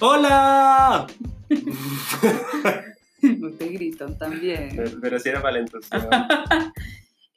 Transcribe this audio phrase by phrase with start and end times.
[0.00, 1.06] ¡Hola!
[3.22, 4.70] Ustedes gritan también.
[4.74, 6.10] Pero, pero si era para el entusiasmo.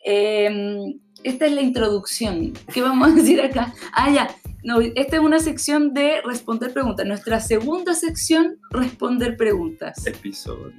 [0.05, 2.51] Eh, esta es la introducción.
[2.73, 3.73] ¿Qué vamos a decir acá?
[3.93, 4.27] Ah, ya.
[4.61, 7.05] No, esta es una sección de responder preguntas.
[7.05, 10.05] Nuestra segunda sección, responder preguntas.
[10.05, 10.73] Episodio.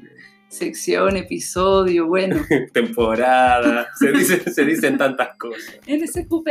[0.48, 2.36] Sección, episodio, bueno.
[2.74, 3.88] Temporada.
[3.98, 5.76] Se, dice- se dicen tantas cosas.
[5.86, 6.48] NSQP.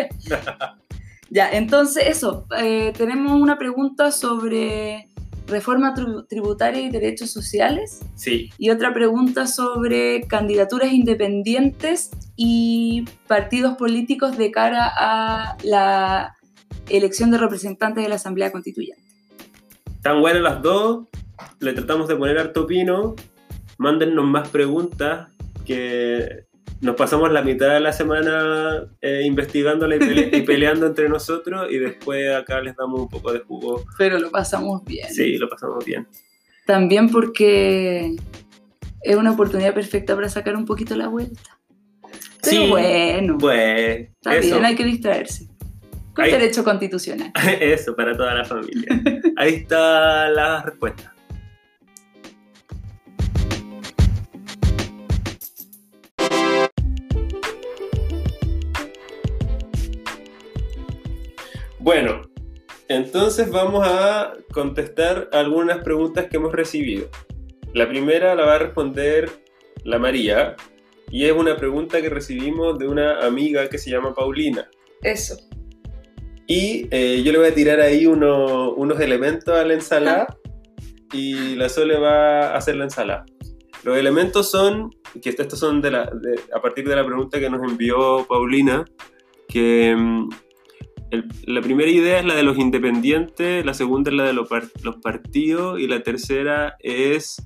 [1.30, 2.48] ya, entonces eso.
[2.58, 5.10] eh, tenemos una pregunta sobre
[5.48, 8.02] reforma tribu- tributaria y derechos sociales.
[8.16, 8.50] Sí.
[8.58, 16.36] Y otra pregunta sobre candidaturas independientes y partidos políticos de cara a la
[16.90, 19.04] elección de representantes de la Asamblea Constituyente.
[20.02, 21.06] Tan buenas las dos.
[21.60, 23.16] Le tratamos de poner harto pino.
[23.78, 25.30] Mándennos más preguntas
[25.66, 26.46] que
[26.84, 31.68] nos pasamos la mitad de la semana eh, investigándola y, pele- y peleando entre nosotros
[31.72, 33.84] y después acá les damos un poco de jugo.
[33.98, 35.08] Pero lo pasamos bien.
[35.14, 36.08] Sí, lo pasamos bien.
[36.66, 38.16] También porque
[39.02, 41.58] es una oportunidad perfecta para sacar un poquito la vuelta.
[42.42, 42.70] Pero Sí.
[42.70, 44.56] bueno, Pues está eso.
[44.56, 45.48] bien, hay que distraerse.
[46.14, 47.32] Con Ahí- derecho constitucional.
[47.60, 48.88] Eso, para toda la familia.
[49.38, 51.13] Ahí está la respuesta.
[61.84, 62.22] Bueno,
[62.88, 67.10] entonces vamos a contestar algunas preguntas que hemos recibido.
[67.74, 69.30] La primera la va a responder
[69.84, 70.56] la María
[71.12, 74.70] y es una pregunta que recibimos de una amiga que se llama Paulina.
[75.02, 75.36] Eso.
[76.48, 80.38] Y eh, yo le voy a tirar ahí uno- unos elementos a la ensalada
[81.12, 83.26] y la Sole va a hacer la ensalada.
[83.84, 84.90] Los elementos son,
[85.22, 88.86] que estos son de la, de- a partir de la pregunta que nos envió Paulina,
[89.50, 90.30] que mm,
[91.46, 94.70] la primera idea es la de los independientes, la segunda es la de los, par-
[94.84, 97.42] los partidos y la tercera es,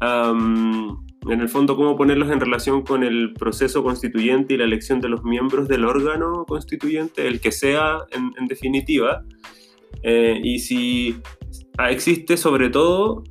[0.00, 5.08] en el fondo, cómo ponerlos en relación con el proceso constituyente y la elección de
[5.08, 9.22] los miembros del órgano constituyente, el que sea en, definitiva,
[10.02, 11.16] Eh, y si
[11.88, 13.24] existe sobre todo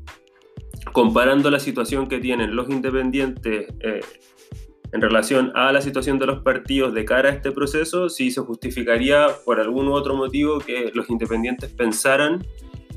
[0.92, 4.02] comparando la situación que tienen los independientes eh,
[4.92, 8.42] en relación a la situación de los partidos de cara a este proceso, si se
[8.42, 12.46] justificaría por algún otro motivo que los independientes pensaran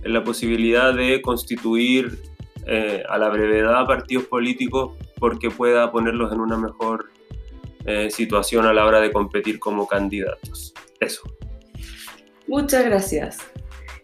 [0.03, 2.19] en la posibilidad de constituir
[2.67, 7.11] eh, a la brevedad partidos políticos porque pueda ponerlos en una mejor
[7.85, 10.75] eh, situación a la hora de competir como candidatos.
[11.01, 11.23] Eso.
[12.47, 13.39] Muchas gracias.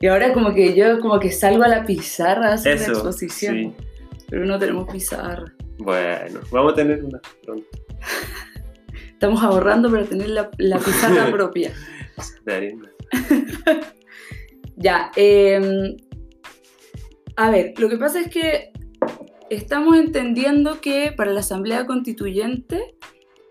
[0.01, 2.99] Y ahora como que yo como que salgo a la pizarra a hacer Eso, la
[2.99, 3.55] exposición.
[3.55, 3.75] sí.
[4.29, 5.53] Pero no tenemos pizarra.
[5.79, 7.67] Bueno, vamos a tener una pronto.
[9.13, 11.73] Estamos ahorrando para tener la, la pizarra propia.
[14.77, 15.97] Ya, eh,
[17.37, 18.73] a ver, lo que pasa es que
[19.49, 22.97] estamos entendiendo que para la Asamblea Constituyente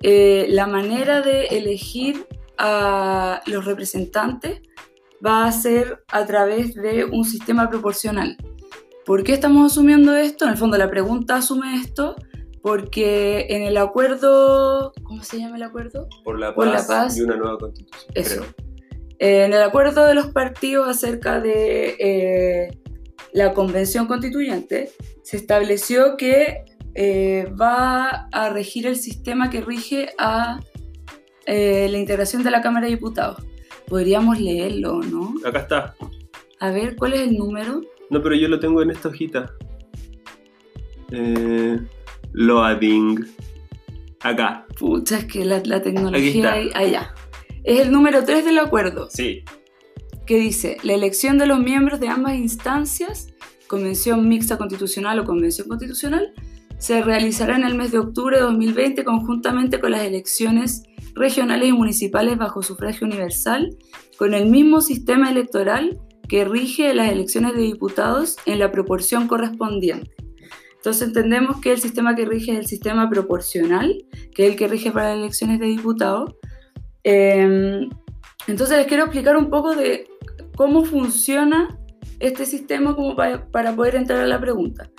[0.01, 4.61] eh, la manera de elegir a los representantes
[5.25, 8.37] va a ser a través de un sistema proporcional.
[9.05, 10.45] ¿Por qué estamos asumiendo esto?
[10.45, 12.15] En el fondo la pregunta asume esto
[12.61, 16.07] porque en el acuerdo, ¿cómo se llama el acuerdo?
[16.23, 17.17] Por la paz, Por la paz.
[17.17, 18.11] y una nueva constitución.
[18.15, 18.41] Eso.
[18.41, 18.53] creo.
[19.19, 22.77] Eh, en el acuerdo de los partidos acerca de eh,
[23.33, 24.91] la convención constituyente,
[25.23, 26.63] se estableció que
[26.95, 30.59] eh, va a regir el sistema que rige a
[31.45, 33.43] eh, la integración de la Cámara de Diputados.
[33.87, 35.33] Podríamos leerlo, ¿no?
[35.45, 35.95] Acá está.
[36.59, 37.81] A ver, ¿cuál es el número?
[38.13, 39.51] No, pero yo lo tengo en esta hojita.
[41.11, 41.79] Eh,
[42.31, 43.25] loading.
[44.21, 44.65] Acá.
[44.79, 46.53] Pucha, es que la, la tecnología...
[46.53, 47.13] ahí- Allá.
[47.63, 49.07] Es el número 3 del acuerdo.
[49.09, 49.43] Sí.
[50.25, 53.27] que dice, la elección de los miembros de ambas instancias,
[53.67, 56.33] convención mixta constitucional o convención constitucional,
[56.77, 60.83] se realizará en el mes de octubre de 2020 conjuntamente con las elecciones
[61.15, 63.75] regionales y municipales bajo sufragio universal,
[64.17, 65.99] con el mismo sistema electoral
[66.33, 70.15] que rige las elecciones de diputados en la proporción correspondiente.
[70.77, 74.03] Entonces entendemos que el sistema que rige es el sistema proporcional,
[74.33, 76.33] que es el que rige para las elecciones de diputados.
[77.03, 77.87] Eh,
[78.47, 80.07] entonces les quiero explicar un poco de
[80.55, 81.77] cómo funciona
[82.19, 84.89] este sistema como pa- para poder entrar a la pregunta.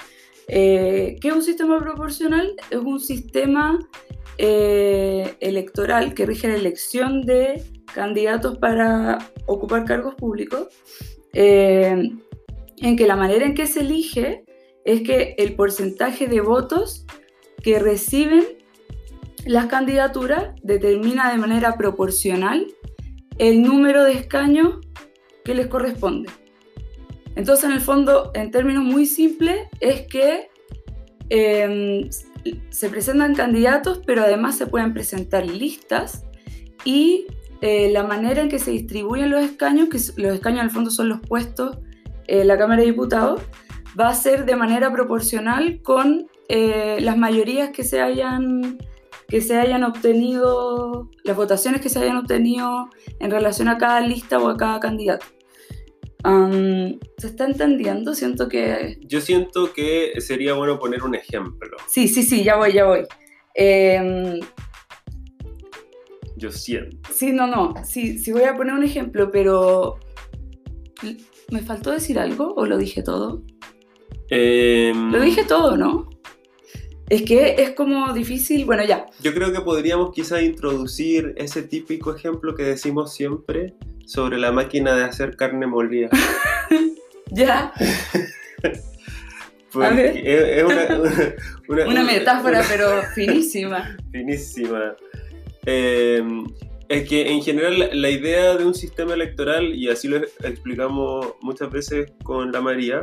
[0.47, 2.55] Eh, ¿Qué es un sistema proporcional?
[2.71, 3.81] Es un sistema
[4.39, 7.61] eh, electoral que rige la elección de
[7.93, 10.69] candidatos para ocupar cargos públicos,
[11.35, 12.11] eh,
[12.79, 14.45] en que la manera en que se elige
[14.85, 17.07] es que el porcentaje de votos
[17.63, 18.45] que reciben
[19.47, 22.67] las candidaturas determina de manera proporcional
[23.39, 24.79] el número de escaños
[25.45, 26.31] que les corresponde.
[27.37, 30.49] Entonces, en el fondo, en términos muy simples, es que
[31.31, 32.09] eh,
[32.71, 36.25] se presentan candidatos, pero además se pueden presentar listas
[36.85, 37.27] y
[37.67, 41.09] eh, la manera en que se distribuyen los escaños, que los escaños el fondo son
[41.09, 41.79] los puestos
[42.27, 43.41] en la Cámara de Diputados,
[43.99, 48.77] va a ser de manera proporcional con eh, las mayorías que se hayan
[49.29, 54.39] que se hayan obtenido, las votaciones que se hayan obtenido en relación a cada lista
[54.39, 55.25] o a cada candidato.
[57.17, 58.15] ¿Se está entendiendo?
[58.15, 58.99] Siento que...
[59.01, 61.79] Yo siento que sería bueno poner un ejemplo.
[61.89, 63.07] Sí, sí, sí, ya voy, ya voy.
[63.55, 64.41] Em,
[66.37, 66.97] Yo siento.
[67.13, 69.99] sí, no, no, sí, sí voy a poner un ejemplo, pero...
[71.51, 73.43] ¿Me faltó decir algo o lo dije todo?
[74.31, 76.09] Em, Lo dije todo, ¿no?
[77.11, 79.05] Es que es como difícil, bueno, ya.
[79.21, 83.75] Yo creo que podríamos quizá introducir ese típico ejemplo que decimos siempre
[84.07, 86.09] sobre la máquina de hacer carne molida.
[87.31, 87.73] Ya,
[89.75, 90.17] ver.
[90.19, 90.87] es, es una,
[91.69, 93.97] una- una metáfora, pero finísima.
[94.13, 94.95] finísima.
[95.67, 96.23] Eh,
[96.89, 101.71] es que en general la, idea de un sistema electoral, y así lo explicamos muchas
[101.71, 103.01] veces con la María,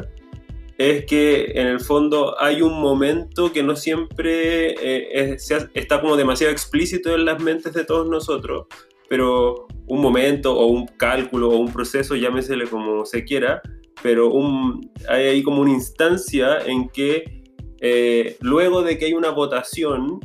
[0.77, 6.15] es que en el fondo hay un momento que no siempre eh, es- está como
[6.15, 8.67] demasiado explícito en las mentes de todos nosotros,
[9.09, 13.61] pero un momento o un cálculo o un proceso, llámesele como se quiera,
[14.01, 17.43] pero un, hay ahí como una instancia en que
[17.81, 20.19] eh, luego de que hay una votación,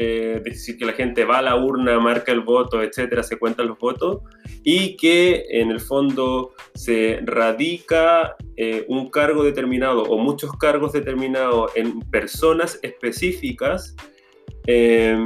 [0.00, 3.66] eh, decir, que la gente va a la urna, marca el voto, etcétera, se cuentan
[3.66, 4.18] los votos,
[4.62, 11.72] y que en el fondo se radica eh, un cargo determinado o muchos cargos determinados
[11.74, 13.96] en personas específicas,
[14.68, 15.18] eh,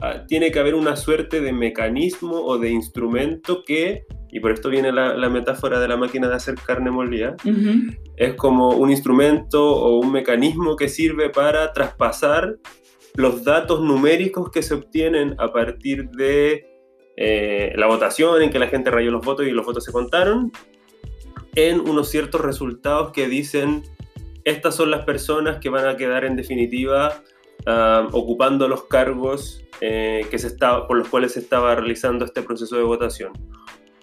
[0.00, 4.68] ah, tiene que haber una suerte de mecanismo o de instrumento que, y por esto
[4.68, 7.36] viene la, la metáfora de la máquina de hacer carne molida,
[8.16, 12.56] es como un instrumento o un mecanismo que sirve para traspasar
[13.18, 16.64] los datos numéricos que se obtienen a partir de
[17.16, 20.52] eh, la votación en que la gente rayó los votos y los votos se contaron
[21.56, 23.82] en unos ciertos resultados que dicen
[24.44, 27.24] estas son las personas que van a quedar en definitiva
[27.66, 32.42] ah, ocupando los cargos eh, que se estaba, por los cuales se estaba realizando este
[32.42, 33.32] proceso de votación.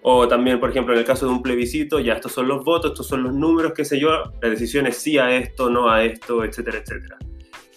[0.02, 2.92] O también, por ejemplo, en el caso de un plebiscito, ya estos son los votos,
[2.92, 4.10] estos son los números, qué sé yo,
[4.42, 7.18] la decisión es sí a esto, no a esto, etcétera, etcétera.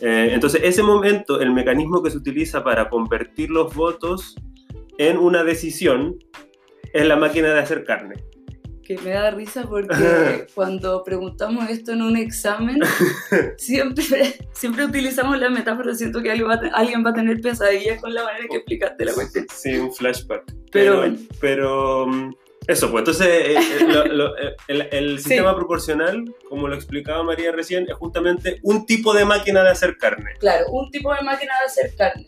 [0.00, 4.36] Eh, entonces, ese momento, el mecanismo que se utiliza para convertir los votos
[4.98, 6.16] en una decisión
[6.92, 8.14] es la máquina de hacer carne.
[8.82, 12.80] Que me da risa porque cuando preguntamos esto en un examen,
[13.58, 15.94] siempre, siempre utilizamos la metáfora.
[15.94, 19.04] Siento que alguien va, a alguien va a tener pesadillas con la manera que explicaste
[19.04, 19.46] la cuestión.
[19.54, 20.44] Sí, un flashback.
[20.46, 21.18] Pero Pero, bueno.
[21.40, 22.34] pero, mm,
[22.66, 24.55] eso, pues entonces eh, eh, lo- lo- eh,
[24.90, 25.25] el, Sí.
[25.31, 29.96] sistema proporcional, como lo explicaba María recién, es justamente un tipo de máquina de hacer
[29.96, 30.32] carne.
[30.40, 32.26] Claro, un tipo de máquina de hacer carne.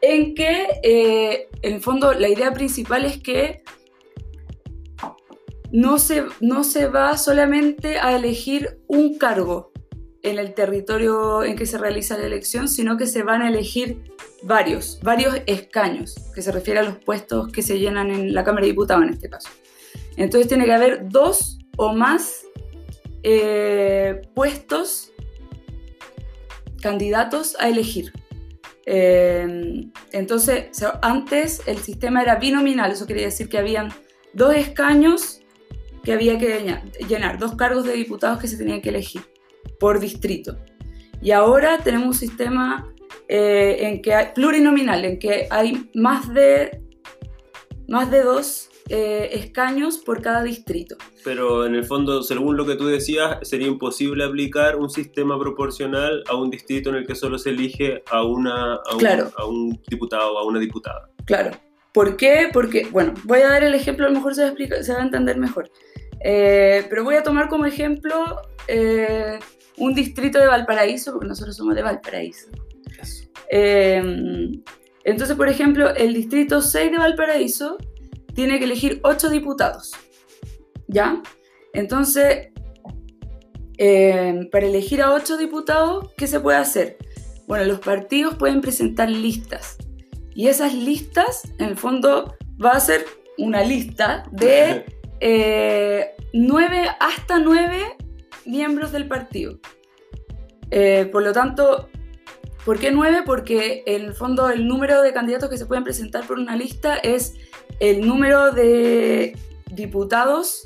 [0.00, 3.62] En que, eh, en el fondo, la idea principal es que
[5.72, 9.72] no se, no se va solamente a elegir un cargo
[10.26, 14.02] en el territorio en que se realiza la elección, sino que se van a elegir
[14.42, 18.62] varios, varios escaños, que se refiere a los puestos que se llenan en la Cámara
[18.62, 19.48] de Diputados en este caso.
[20.16, 22.44] Entonces tiene que haber dos o más
[23.22, 25.12] eh, puestos
[26.82, 28.12] candidatos a elegir.
[28.84, 30.66] Eh, entonces,
[31.02, 33.90] antes el sistema era binominal, eso quería decir que habían
[34.32, 35.40] dos escaños
[36.02, 39.22] que había que llena- llenar, dos cargos de diputados que se tenían que elegir
[39.78, 40.56] por distrito.
[41.22, 42.92] Y ahora tenemos un sistema
[43.28, 46.82] eh, en que hay, plurinominal, en que hay más de,
[47.88, 50.96] más de dos eh, escaños por cada distrito.
[51.24, 56.22] Pero en el fondo, según lo que tú decías, sería imposible aplicar un sistema proporcional
[56.28, 59.30] a un distrito en el que solo se elige a, una, a, un, Claro.
[59.36, 61.10] a un diputado o a una diputada.
[61.24, 61.50] Claro.
[61.92, 62.50] ¿Por qué?
[62.52, 64.92] Porque, bueno, voy a dar el ejemplo, a lo mejor se va a, explicar- se
[64.92, 65.70] va a entender mejor.
[66.22, 68.36] Eh, pero voy a tomar como ejemplo
[68.68, 69.38] eh,
[69.78, 72.48] un distrito de Valparaíso, porque nosotros somos de Valparaíso.
[73.50, 74.02] Eh,
[75.04, 77.78] entonces, por ejemplo, el distrito 6 de Valparaíso
[78.34, 79.92] tiene que elegir 8 diputados.
[80.88, 81.22] ¿Ya?
[81.72, 82.48] Entonces,
[83.78, 86.96] eh, para elegir a 8 diputados, ¿qué se puede hacer?
[87.46, 89.76] Bueno, los partidos pueden presentar listas.
[90.34, 93.06] Y esas listas, en el fondo, va a ser
[93.38, 94.84] una lista de
[95.20, 96.10] eh,
[97.00, 97.95] hasta nueve
[98.46, 99.58] miembros del partido.
[100.70, 101.88] Eh, por lo tanto,
[102.64, 103.22] ¿por qué nueve?
[103.24, 106.96] Porque en el fondo el número de candidatos que se pueden presentar por una lista
[106.96, 107.34] es
[107.80, 109.36] el número de
[109.72, 110.64] diputados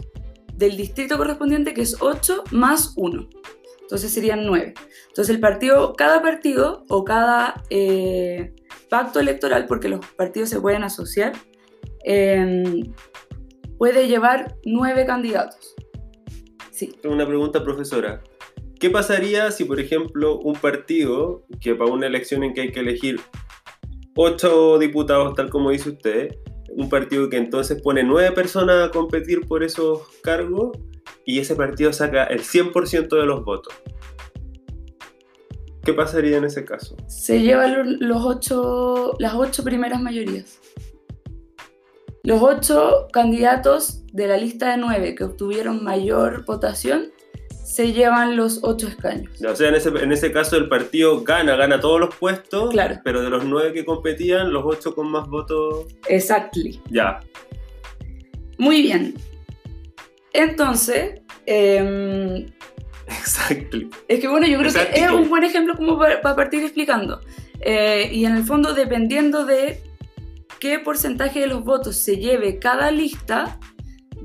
[0.54, 3.28] del distrito correspondiente, que es 8 más 1.
[3.80, 4.74] Entonces serían 9.
[5.08, 8.54] Entonces el partido, cada partido o cada eh,
[8.88, 11.32] pacto electoral, porque los partidos se pueden asociar,
[12.04, 12.92] em,
[13.78, 15.74] puede llevar 9 candidatos.
[16.80, 16.98] Sí.
[17.04, 18.22] Una pregunta, profesora.
[18.78, 22.80] ¿Qué pasaría si, por ejemplo, un partido que para una elección en que hay que
[22.80, 23.20] elegir
[24.16, 26.38] 8 diputados, tal como dice usted,
[26.70, 30.70] un partido que entonces pone 9 personas a competir por esos cargos,
[31.26, 33.74] y ese partido saca el 100% de los votos.
[35.84, 36.96] ¿Qué pasaría en ese caso?
[37.08, 40.58] Se llevan los ocho, las ocho primeras mayorías.
[42.30, 47.10] Los ocho candidatos de la lista de nueve que obtuvieron mayor votación
[47.64, 49.42] se llevan los ocho escaños.
[49.42, 53.00] O sea, en ese, en ese caso el partido gana, gana todos los puestos, Claro.
[53.02, 56.80] pero de los nueve que competían, los ocho con más votos, Exactly.
[56.88, 57.18] ya.
[58.58, 59.14] Muy bien.
[60.32, 62.46] Entonces, em,
[63.08, 63.76] Exacto.
[64.06, 65.02] es que bueno, yo creo que Exactly.
[65.02, 67.20] es un buen ejemplo como para, para partir explicando.
[67.60, 69.82] Eh, y en el fondo, dependiendo de
[70.60, 73.58] qué porcentaje de los votos se lleve cada lista,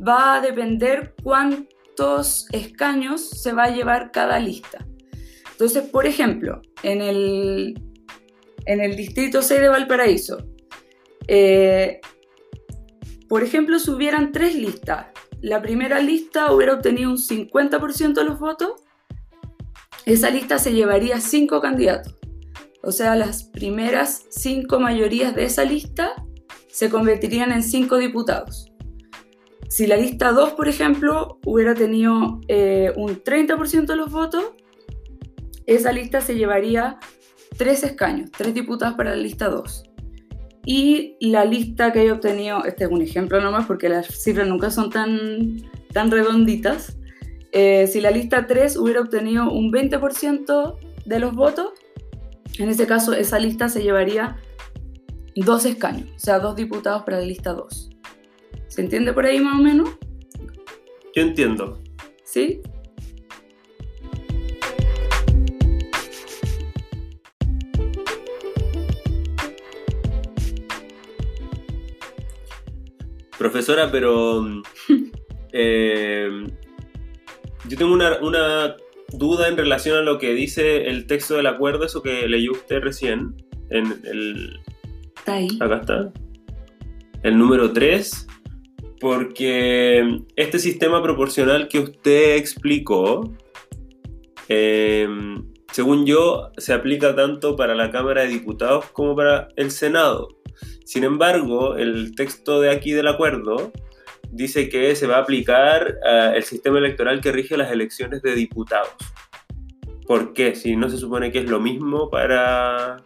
[0.07, 4.85] va a depender cuántos escaños se va a llevar cada lista.
[5.51, 7.81] Entonces, por ejemplo, en el,
[8.65, 10.45] en el distrito 6 de Valparaíso,
[11.27, 12.01] eh,
[13.29, 15.07] por ejemplo, si hubieran tres listas,
[15.41, 18.73] la primera lista hubiera obtenido un 50% de los votos,
[20.05, 22.15] esa lista se llevaría cinco candidatos.
[22.83, 26.24] O sea, las primeras cinco mayorías de esa lista
[26.75, 28.69] se convertirían en cinco diputados.
[29.69, 34.43] Si la lista 2, por ejemplo, hubiera tenido eh, un 30% de los votos,
[35.67, 36.97] esa lista se llevaría
[37.55, 39.83] tres escaños, tres diputados para la lista 2.
[40.65, 44.69] Y la lista que haya obtenido, este es un ejemplo nomás porque las cifras nunca
[44.69, 45.61] son tan,
[45.93, 46.97] tan redonditas,
[47.53, 51.69] eh, si la lista 3 hubiera obtenido un 20% de los votos,
[52.59, 54.35] en ese caso esa lista se llevaría
[55.41, 57.89] dos escaños, o sea, dos diputados para la lista 2.
[58.67, 59.89] ¿Se entiende por ahí más o menos?
[61.13, 61.81] Yo entiendo.
[62.23, 62.61] ¿Sí?
[73.37, 74.45] Profesora, pero
[75.51, 76.29] eh,
[77.67, 78.75] yo tengo una, una
[79.09, 82.79] duda en relación a lo que dice el texto del acuerdo, eso que leyó usted
[82.79, 83.35] recién,
[83.69, 84.59] en el,
[85.59, 86.11] Acá está,
[87.23, 88.27] el número 3,
[88.99, 93.33] porque este sistema proporcional que usted explicó,
[94.47, 95.07] eh,
[95.71, 100.29] según yo, se aplica tanto para la Cámara de Diputados como para el Senado.
[100.85, 103.71] Sin embargo, el texto de aquí del acuerdo
[104.31, 108.35] dice que se va a aplicar eh, el sistema electoral que rige las elecciones de
[108.35, 108.93] diputados.
[110.05, 110.53] ¿Por qué?
[110.55, 113.04] Si no se supone que es lo mismo para,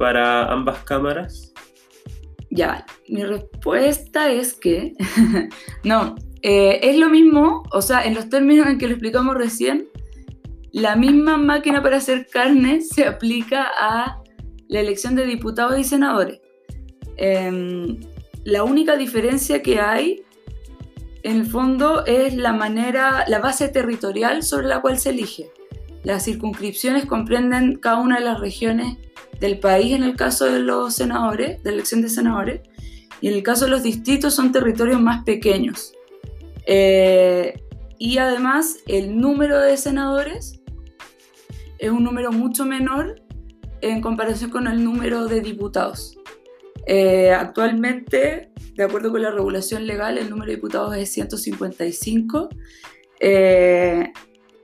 [0.00, 1.52] para ambas cámaras.
[2.48, 4.94] Ya, mi respuesta es que
[5.84, 9.88] no, eh, es lo mismo, o sea, en los términos en que lo explicamos recién,
[10.72, 14.22] la misma máquina para hacer carne se aplica a
[14.68, 16.40] la elección de diputados y senadores.
[17.18, 18.00] Em,
[18.44, 20.22] la única diferencia que hay,
[21.24, 25.50] en el fondo, es la manera, la base territorial sobre la cual se elige.
[26.04, 28.96] Las circunscripciones comprenden cada una de las regiones
[29.40, 32.60] del país en el caso de los senadores, de elección de senadores,
[33.20, 35.92] y en el caso de los distritos son territorios más pequeños.
[36.66, 37.62] Eh,
[37.98, 40.60] y además el número de senadores
[41.78, 43.20] es un número mucho menor
[43.80, 46.18] en comparación con el número de diputados.
[46.86, 52.48] Eh, actualmente, de acuerdo con la regulación legal, el número de diputados es 155.
[53.20, 54.12] eh,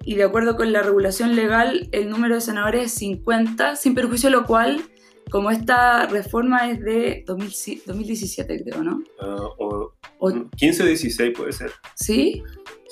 [0.05, 4.29] y de acuerdo con la regulación legal, el número de senadores es 50, sin perjuicio
[4.31, 4.83] de lo cual,
[5.31, 9.03] como esta reforma es de 2000 2017, creo, ¿no?
[9.21, 11.73] Ah, o O- 15 o 16 puede ser.
[11.95, 12.43] ¿Sí?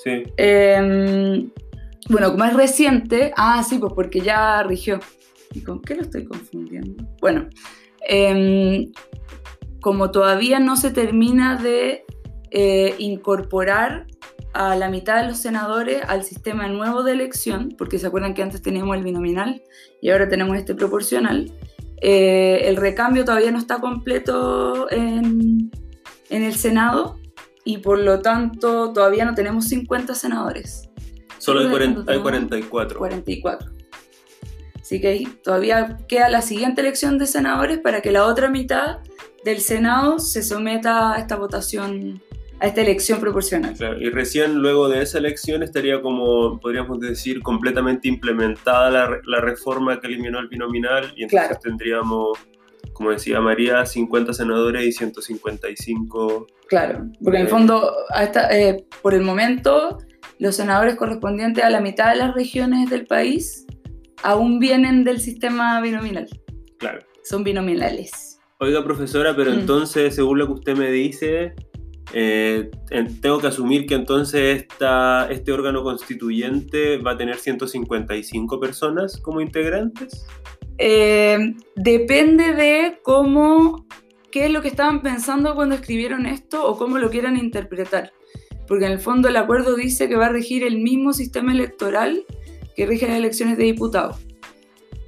[0.03, 0.23] Sí.
[0.37, 1.47] Eh,
[2.09, 4.99] bueno, como es reciente, ah, sí, pues porque ya rigió.
[5.53, 7.03] ¿Y con qué lo estoy confundiendo?
[7.21, 7.47] Bueno,
[8.07, 8.89] eh,
[9.81, 12.03] como todavía no se termina de
[12.51, 14.05] eh, incorporar
[14.55, 18.41] a la mitad de los senadores al sistema nuevo de elección, porque se acuerdan que
[18.41, 19.61] antes teníamos el binominal
[20.01, 21.51] y ahora tenemos este proporcional,
[22.01, 25.71] eh, el recambio todavía no está completo en,
[26.29, 27.19] en el Senado
[27.63, 30.89] y por lo tanto todavía no tenemos 50 senadores,
[31.37, 32.23] Solo hay, Sí, 40 hay no.
[32.23, 32.97] 44.
[32.97, 33.71] 44.
[34.81, 38.99] Así que ahí todavía queda la siguiente elección de senadores para que la otra mitad
[39.43, 42.21] del Senado se someta a esta votación
[42.59, 43.73] a esta elección proporcional.
[43.75, 49.41] Claro, y recién luego de esa elección estaría como, podríamos decir, completamente implementada la, la
[49.41, 51.59] reforma que eliminó el binominal y entonces Claro.
[51.61, 52.37] tendríamos,
[52.93, 56.47] como decía María, 50 senadores y 155...
[56.67, 57.51] Claro, porque en el Eh.
[57.51, 59.97] fondo, a esta- eh, por el momento,
[60.39, 63.65] los senadores correspondientes a la mitad de las regiones del país
[64.23, 66.27] aún vienen del sistema binominal,
[66.79, 66.99] Claro.
[67.23, 68.39] son binominales.
[68.59, 69.59] Oiga, profesora, pero Mm.
[69.59, 71.53] entonces, según lo que usted me dice,
[72.13, 78.59] eh, en- tengo que asumir que entonces esta, este órgano constituyente va a tener 155
[78.59, 80.25] personas como integrantes.
[80.77, 83.85] Eh, depende de cómo,
[84.31, 88.11] qué es lo que estaban pensando cuando escribieron esto o cómo lo quieran interpretar.
[88.67, 92.25] Porque en el fondo el acuerdo dice que va a regir el mismo sistema electoral
[92.75, 94.17] que rige las elecciones de diputados.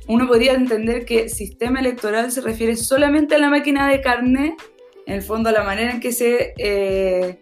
[0.08, 4.56] Uno podría entender que sistema electoral se refiere solamente a la máquina de carne,
[5.08, 7.40] en el fondo la manera en que se, eh,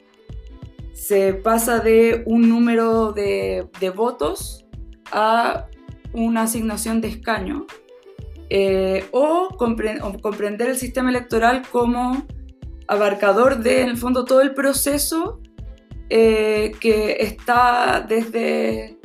[0.94, 4.66] se pasa de un número de, de votos
[5.12, 5.68] a
[6.14, 7.66] una asignación de escaño.
[8.52, 12.28] Eh, o comprender el sistema electoral como
[12.88, 15.42] abarcador de, en el fondo, todo el proceso
[16.12, 19.00] eh, que está desde,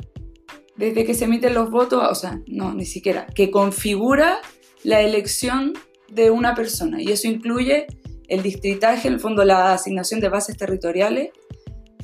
[0.75, 4.37] desde que se emiten los votos, o sea, no, ni siquiera, que configura
[4.83, 5.73] la elección
[6.07, 7.01] de una persona.
[7.01, 7.87] Y eso incluye
[8.31, 11.31] el distritaje, en el fondo, la asignación de bases territoriales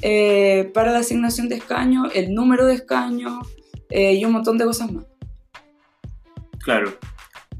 [0.01, 3.33] eh, para la asignación de escaños, el número de escaños
[3.89, 5.05] eh, y un montón de cosas más.
[6.59, 6.97] Claro.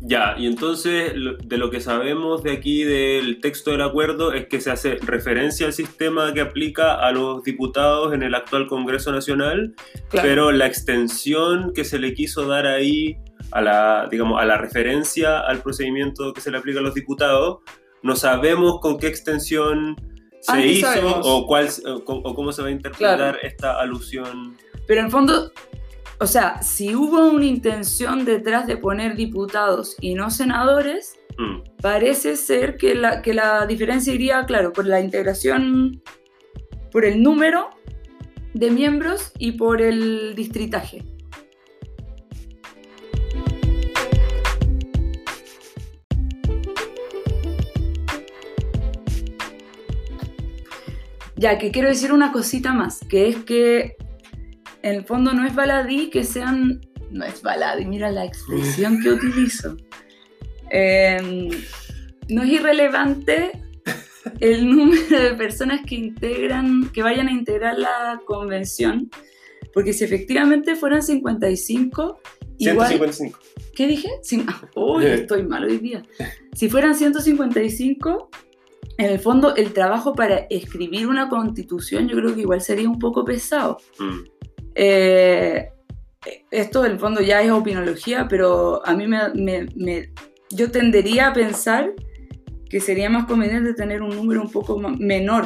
[0.02, 1.14] Ya, y entonces
[1.46, 5.66] de lo que sabemos de aquí del texto del acuerdo es que se hace referencia
[5.66, 9.74] al sistema que aplica a los diputados en el actual Congreso Nacional,
[10.10, 10.28] Claro.
[10.28, 13.18] pero la extensión que se le quiso dar ahí
[13.52, 17.60] a la, digamos, a la referencia al procedimiento que se le aplica a los diputados,
[18.04, 19.96] no sabemos con qué extensión
[20.42, 21.68] se Antes hizo o, cuál,
[22.06, 23.38] o, cómo se va a interpretar Claro.
[23.42, 24.56] esta alusión.
[24.88, 25.52] Pero en fondo,
[26.20, 32.36] o sea, si hubo una intención detrás de poner diputados y no senadores, Mm, parece
[32.36, 36.02] ser que la, que la diferencia iría, claro, por la integración,
[36.92, 37.70] por el número
[38.54, 41.04] de miembros y por el distritaje.
[51.38, 53.96] Ya, que quiero decir una cosita más, que es que
[54.82, 56.82] en el fondo no es baladí que sean...
[57.12, 59.78] No es baladí, mira la expresión que utilizo.
[60.70, 61.50] Eh,
[62.28, 63.52] no es irrelevante
[64.40, 69.10] el número de personas que integran, que vayan a integrar la convención,
[69.74, 72.20] porque si efectivamente fueran 55,
[72.58, 72.90] igual...
[72.90, 73.40] 155.
[73.76, 74.10] ¿Qué dije?
[74.48, 76.04] Ah, Uy, estoy mal hoy día.
[76.54, 78.30] Si fueran 155,
[78.98, 83.00] en el fondo el trabajo para escribir una constitución yo creo que igual sería un
[83.00, 83.78] poco pesado.
[84.00, 84.20] Mm,
[84.80, 85.70] Eh,
[86.52, 90.12] esto en el fondo ya es opinología, pero a mí me, me- me-
[90.52, 91.94] yo tendería a pensar
[92.70, 95.46] que sería más conveniente tener un número un poco menor,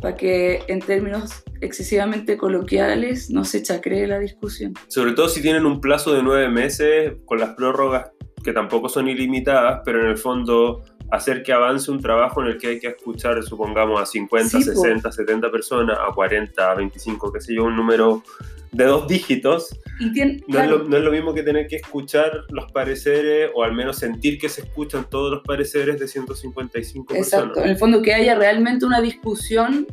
[0.00, 4.74] para que en términos excesivamente coloquiales no se chacree la discusión.
[4.88, 8.10] Sobre todo si tienen un plazo de nueve meses con las prórrogas
[8.42, 10.82] que tampoco son ilimitadas, pero en el fondo
[11.12, 14.70] hacer que avance un trabajo en el que hay que escuchar, supongamos, a 50, Sí,
[14.70, 14.80] po.
[14.80, 18.22] 60, 70 personas, a 40, a 25, qué sé yo, un número
[18.70, 20.10] de dos dígitos, Y
[20.48, 23.74] no, es lo, no es lo mismo que tener que escuchar los pareceres o al
[23.74, 27.70] menos sentir que se escuchan todos los pareceres de 155 Exacto, en personas.
[27.70, 29.86] el fondo que haya realmente una discusión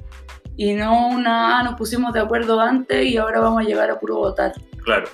[0.55, 3.99] y no una, ah, nos pusimos de acuerdo antes y ahora vamos a llegar a
[3.99, 4.53] puro votar.
[4.86, 5.10] Claro.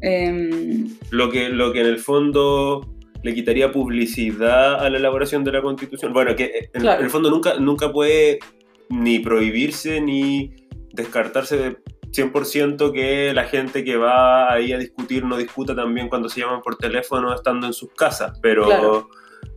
[0.00, 2.93] Em, lo que, lo que en el fondo
[3.24, 6.12] le quitaría publicidad a la elaboración de la constitución.
[6.12, 6.98] Bueno, que eh, en, Claro.
[7.00, 8.38] en el fondo nunca, nunca puede
[8.90, 10.54] ni prohibirse ni
[10.92, 11.76] descartarse de
[12.12, 16.60] 100% que la gente que va ahí a discutir no discuta también cuando se llaman
[16.62, 19.08] por teléfono estando en sus casas, pero, Claro.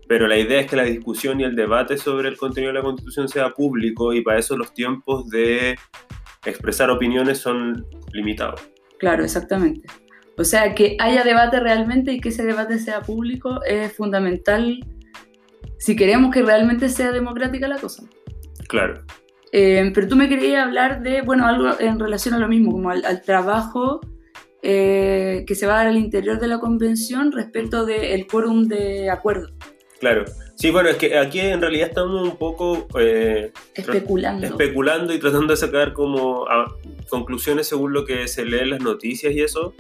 [0.08, 2.84] pero la idea es que la discusión y el debate sobre el contenido de la
[2.86, 5.78] constitución sea público y para eso los tiempos de
[6.46, 8.62] expresar opiniones son limitados.
[8.98, 9.88] Claro, exactamente.
[10.38, 14.80] O sea, que haya debate realmente y que ese debate sea público es fundamental
[15.80, 18.04] si queremos que realmente sea democrática la cosa.
[18.68, 19.04] Claro.
[19.52, 22.90] Eh, pero tú me querías hablar de, bueno, algo en relación a lo mismo, como
[22.90, 24.02] al, al trabajo
[24.64, 29.10] eh, que se va a dar al interior de la convención respecto del quórum de
[29.10, 29.50] acuerdo,
[30.00, 30.26] Claro.
[30.56, 34.46] Sí, bueno, es que aquí en realidad estamos un poco eh, especulando.
[34.46, 36.72] especulando y tratando de sacar como ah,
[37.10, 39.74] conclusiones según lo que se lee en las noticias y eso.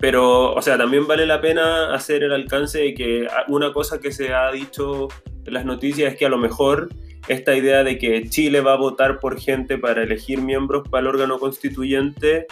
[0.00, 4.12] Pero, o sea, también vale la pena hacer el alcance de que una cosa que
[4.12, 5.08] se ha dicho
[5.44, 6.88] en las noticias es que a lo mejor
[7.28, 11.06] esta idea de que Chile va a votar por gente para elegir miembros para el
[11.08, 12.46] órgano constituyente,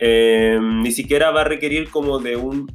[0.00, 2.66] eh, ni siquiera va a requerir como de un,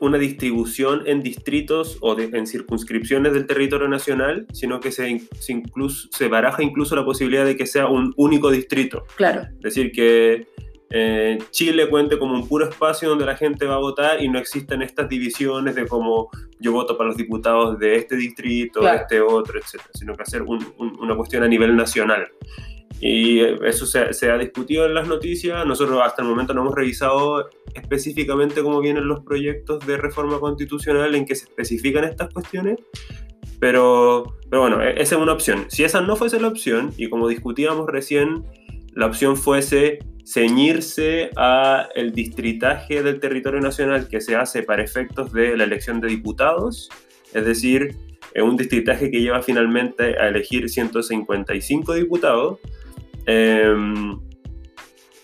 [0.00, 6.08] una distribución en distritos o en circunscripciones del territorio nacional, sino que se, se, incluso,
[6.10, 9.04] se baraja incluso la posibilidad de que sea un único distrito.
[9.16, 9.42] Claro.
[9.42, 10.48] Es decir, que
[10.94, 14.38] eh, Chile cuente como un puro espacio donde la gente va a votar y no
[14.38, 16.28] existen estas divisiones de como
[16.60, 20.42] yo voto para los diputados de este distrito, de este otro, etc., sino que hacer
[20.42, 22.28] una cuestión a nivel nacional.
[23.00, 25.66] Y eso se, se, ha discutido en las noticias.
[25.66, 31.14] Nosotros hasta el momento no hemos revisado específicamente cómo vienen los proyectos de reforma constitucional
[31.14, 32.78] en que se especifican estas cuestiones.
[33.58, 35.64] Pero, pero bueno, e, esa es una opción.
[35.68, 38.44] Si esa no fuese la opción, y como discutíamos recién,
[38.94, 45.32] la opción fuese ceñirse a el distritaje del territorio nacional que se hace para efectos
[45.32, 46.88] de la elección de diputados,
[47.32, 47.96] es decir,
[48.40, 52.58] un distritaje que lleva finalmente a elegir 155 diputados.
[53.26, 54.18] Em,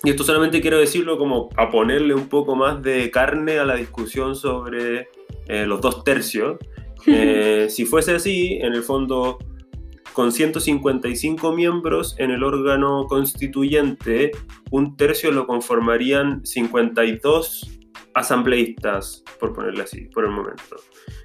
[0.05, 3.77] y esto solamente quiero decirlo como a ponerle un poco más de carne a la
[3.77, 5.09] discusión sobre
[5.47, 6.59] eh, los dos tercios.
[7.11, 9.39] Eh, si fuese así, en el fondo
[10.19, 14.33] con 155 miembros en el órgano constituyente,
[14.73, 17.79] un tercio lo conformarían 52
[18.15, 20.75] asambleístas, por ponerle así, por el momento.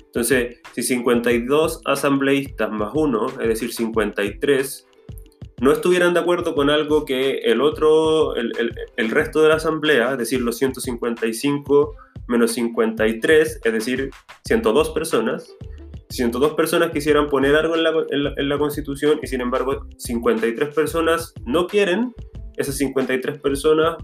[0.05, 4.87] Entonces, si 52 asambleístas más uno, es decir, 53,
[5.59, 10.19] no estuvieran de acuerdo con algo que el otro, el, resto de la asamblea, es
[10.19, 11.95] decir, los 155
[12.27, 14.11] menos 53, es decir,
[14.45, 15.51] 102 personas,
[16.13, 17.93] 102 personas quisieran poner algo en la,
[18.37, 22.13] en, la, Constitución y sin embargo 53 personas no quieren,
[22.57, 23.97] esas 53 personas,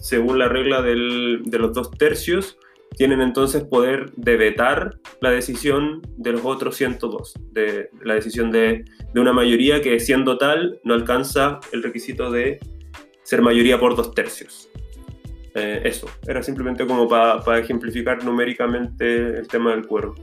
[0.00, 2.58] según la regla del, de los dos tercios,
[2.96, 8.84] tienen entonces poder de vetar la decisión de los otros 102, de, la decisión de,
[9.12, 12.58] de, una mayoría que siendo tal no alcanza el requisito de
[13.22, 14.70] ser mayoría por dos tercios.
[15.54, 20.14] Eh, eso, era simplemente como para ejemplificar numéricamente el tema del cuero.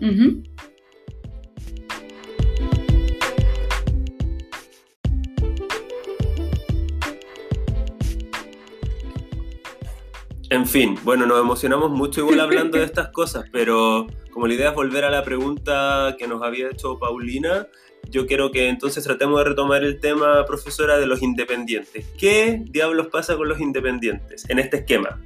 [10.49, 14.69] En fin, bueno, nos emocionamos mucho igual hablando de estas cosas, pero como la idea
[14.69, 17.67] es volver a la pregunta que nos había hecho Paulina,
[18.09, 22.05] yo quiero que entonces tratemos de retomar el tema, profesora, de los independientes.
[22.17, 25.21] ¿Qué diablos pasa con los independientes en este esquema?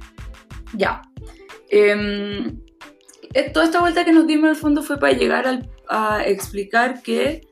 [0.74, 1.02] Ya.
[1.68, 2.58] Em,
[3.34, 7.42] eh, toda esta vuelta que nos dimos al fondo fue para llegar a explicar que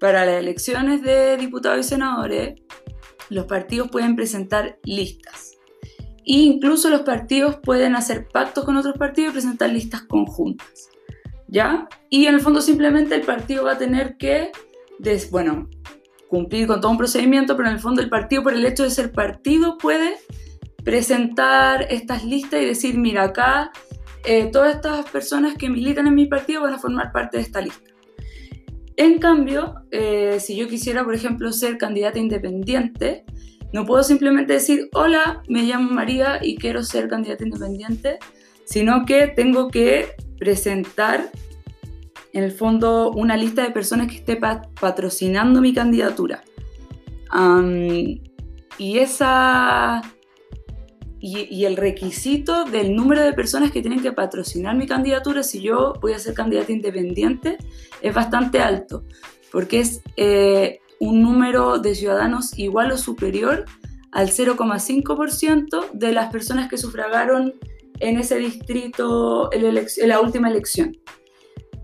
[0.00, 2.60] para las elecciones de diputados y senadores,
[3.28, 5.52] los partidos pueden presentar listas
[6.24, 10.88] e incluso los partidos pueden hacer pactos con otros partidos y presentar listas conjuntas.
[11.48, 11.88] ¿Ya?
[12.08, 14.52] Y en el fondo simplemente el partido va a tener que,
[15.30, 15.68] bueno,
[16.28, 18.90] cumplir con todo un procedimiento, pero en el fondo el partido por el hecho de
[18.90, 20.14] ser partido puede
[20.82, 23.70] presentar estas listas y decir, mira, acá
[24.24, 27.60] eh, todas estas personas que militan en mi partido van a formar parte de esta
[27.60, 27.90] lista.
[28.96, 33.24] En cambio, eh, si yo quisiera, por ejemplo, ser candidata independiente,
[33.72, 38.18] no puedo simplemente decir, hola, me llamo María y quiero ser candidata independiente,
[38.64, 41.30] sino que tengo que presentar
[42.32, 46.42] en el fondo una lista de personas que esté patrocinando mi candidatura.
[48.78, 50.02] y esa
[51.24, 55.92] y, el requisito del número de personas que tienen que patrocinar mi candidatura si yo
[56.00, 57.58] voy a ser candidata independiente
[58.00, 59.04] es bastante alto,
[59.52, 63.64] porque es eh, un número de ciudadanos igual o superior
[64.12, 67.54] al 0,5% de las personas que sufragaron
[67.98, 70.96] en ese distrito en la última elección.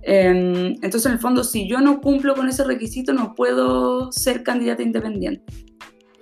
[0.03, 4.45] Em, entonces, en el fondo, si yo no cumplo con ese requisito, no puedo ser
[4.45, 5.43] candidata independiente.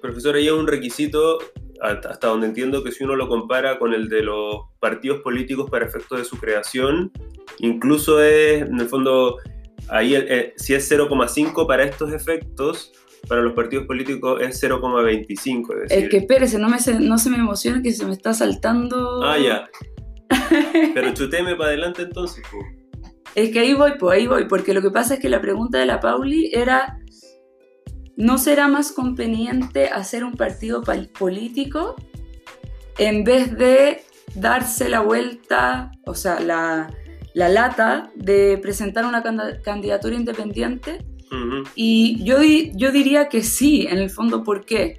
[0.00, 1.38] Profesor, hay un requisito,
[1.82, 5.84] hasta donde entiendo que si uno lo compara con el de los partidos políticos para
[5.84, 7.12] efectos de su creación,
[7.58, 9.36] incluso es, en el fondo,
[9.88, 12.92] ahí eh, si es 0,5 para estos efectos,
[13.28, 15.84] para los partidos políticos es 0,25.
[15.84, 18.34] Es, es, que espérese, no, me se, no se me emociona que se me está
[18.34, 19.22] saltando.
[19.24, 19.68] Ah, ya.
[20.94, 22.42] Pero chuteme para adelante entonces.
[23.34, 25.78] Es que ahí voy, pues ahí voy, porque lo que pasa es que la pregunta
[25.78, 26.98] de la Pauli era,
[28.16, 30.82] ¿no será más conveniente hacer un partido
[31.18, 31.96] político
[32.98, 34.02] en vez de
[34.34, 36.88] darse la vuelta, o sea, la,
[37.36, 39.22] la lata de presentar una
[39.62, 41.04] candidatura independiente.
[41.74, 44.98] Y yo, yo diría que sí, en el fondo, ¿por qué?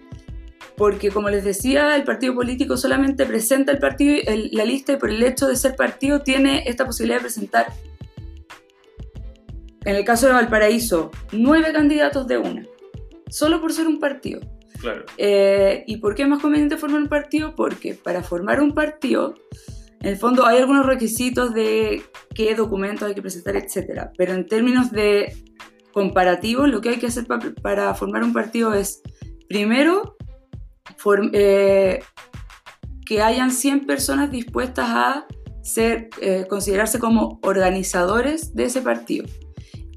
[0.76, 4.18] Porque, como les decía, el partido político solamente presenta el partido,
[4.52, 7.74] la lista y por el hecho de ser partido tiene esta posibilidad de presentar,
[9.84, 12.68] en el caso de Valparaíso, nueve candidatos de una.
[13.30, 14.42] solo por ser un partido.
[14.80, 15.06] Claro.
[15.18, 17.56] Eh, ¿Y por qué es más conveniente formar un partido?
[17.56, 19.34] Porque para formar un partido,
[20.02, 22.04] en el fondo hay algunos requisitos de
[22.36, 24.10] qué documentos hay que presentar, etc.
[24.18, 25.36] Pero en términos de
[25.92, 29.02] comparativos, lo que hay que hacer pa- para formar un partido es,
[29.50, 30.16] primero,
[31.34, 32.00] eh,
[33.06, 35.26] que hayan 100 personas dispuestas a
[35.64, 39.26] ser, eh, considerarse como organizadores de ese partido.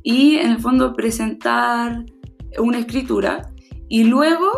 [0.03, 2.05] Y en el fondo presentar
[2.59, 3.53] una escritura
[3.89, 4.51] y luego,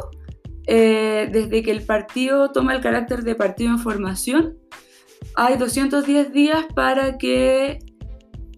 [0.66, 4.58] eh, desde que el partido toma el carácter de partido en formación,
[5.34, 7.78] hay 210 días para que,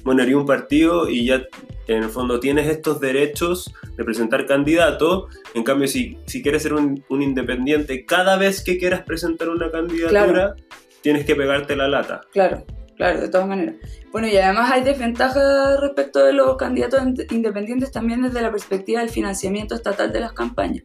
[0.04, 1.42] bueno, haría un partido y ya
[1.88, 6.74] en el fondo tienes estos derechos de presentar candidato, en cambio si, si quieres ser
[6.74, 10.54] un, un independiente, cada vez que quieras presentar una candidatura, Claro.
[11.02, 12.20] Tienes que pegarte la lata.
[12.32, 12.64] Claro,
[12.96, 13.74] claro, de todas maneras.
[14.12, 19.00] Bueno, y además hay desventajas respecto de los candidatos ind- independientes también desde la perspectiva
[19.00, 20.84] del financiamiento estatal de las campañas.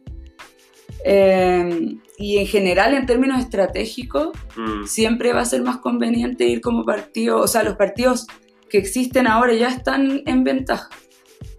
[1.04, 6.60] Eh, y en general, en términos estratégicos, Mm, siempre va a ser más conveniente ir
[6.60, 8.26] como partido, o sea, los partidos
[8.68, 10.88] que existen ahora ya están en ventaja.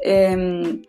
[0.03, 0.81] Eh,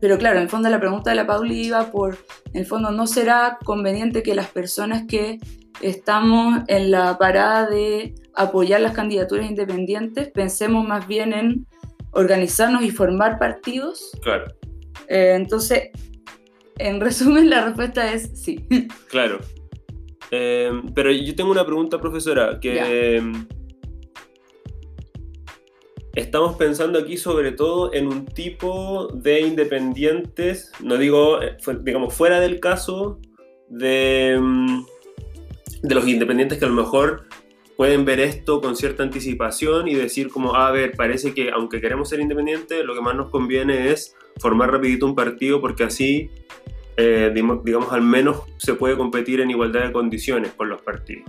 [0.00, 2.16] pero claro, en el fondo la pregunta de la Pauli iba por,
[2.52, 5.38] en el fondo, ¿no será conveniente que las personas que
[5.80, 11.66] estamos en la parada de apoyar las candidaturas independientes pensemos más bien en
[12.12, 14.12] organizarnos y formar partidos?
[14.22, 14.52] claro.
[15.08, 15.90] Eh, entonces,
[16.78, 18.66] en resumen, la respuesta es sí.
[19.08, 19.38] Claro.
[20.30, 23.22] Eh, pero yo tengo una pregunta, profesora, que eh,
[26.14, 32.40] estamos pensando aquí sobre todo en un tipo de independientes, no digo, eh, digamos, fuera
[32.40, 33.18] del caso
[33.68, 34.84] de, mm,
[35.82, 37.24] de los independientes que a lo mejor
[37.76, 42.08] pueden ver esto con cierta anticipación y decir como, a ver, parece que aunque queremos
[42.08, 46.30] ser independientes, lo que más nos conviene es formar rapidito un partido porque así
[46.96, 47.32] eh,
[47.64, 51.24] digamos, al menos se puede competir en igualdad de condiciones por los partidos.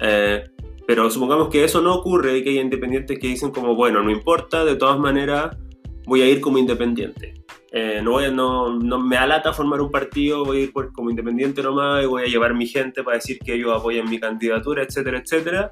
[0.00, 0.44] Eh,
[0.86, 4.10] pero supongamos que eso no ocurre y que hay independientes que dicen como, bueno, no
[4.10, 5.56] importa, de todas maneras
[6.04, 7.34] voy a ir como independiente.
[7.78, 11.10] Eh, no, voy no, no me alata formar un partido, voy a ir por- como
[11.10, 14.82] independiente nomás y voy a llevar mi gente para decir que ellos apoyan mi candidatura,
[14.82, 15.70] etcétera, etcétera.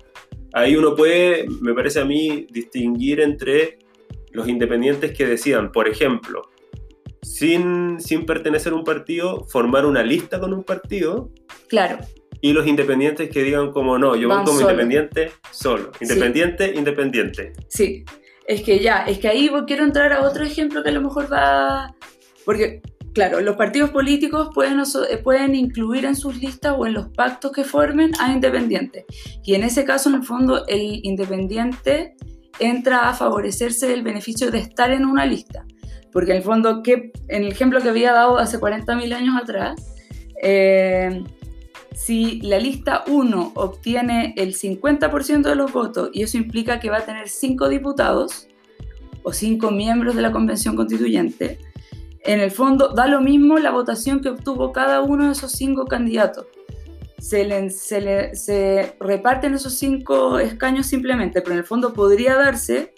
[0.53, 3.79] Ahí uno puede, me parece a mí, distinguir entre
[4.33, 6.43] los independientes que decidan, por ejemplo,
[7.23, 11.31] sin, sin pertenecer a un partido, formar una lista con un partido
[11.69, 11.99] Claro,
[12.43, 14.61] y los independientes que digan como no, yo voy como solo.
[14.71, 15.90] independiente solo.
[16.01, 17.53] Independiente, independiente.
[17.69, 18.05] Sí,
[18.46, 21.33] es que ya, es que ahí quiero entrar a otro ejemplo que a lo mejor
[21.33, 21.94] va...
[22.44, 22.83] Porque,
[23.14, 27.52] claro, los partidos políticos pueden, eh, pueden incluir en sus listas o en los pactos
[27.52, 29.04] que formen a independientes.
[29.42, 32.16] Y en ese caso, en el fondo, el independiente
[32.59, 35.64] entra a favorecerse del beneficio de estar en una lista.
[36.12, 39.74] Porque en el fondo, que, en el ejemplo que había dado hace 40.000 años atrás,
[40.42, 41.24] eh,
[41.94, 46.98] si la lista 1 obtiene el 50% de los votos y eso implica que va
[46.98, 48.48] a tener 5 diputados
[49.22, 51.59] o 5 miembros de la convención constituyente,
[52.24, 55.85] en el fondo da lo mismo la votación que obtuvo cada uno de esos 5
[55.87, 56.46] candidatos.
[57.18, 62.93] Se, reparten esos 5 escaños simplemente, pero en el fondo podría darse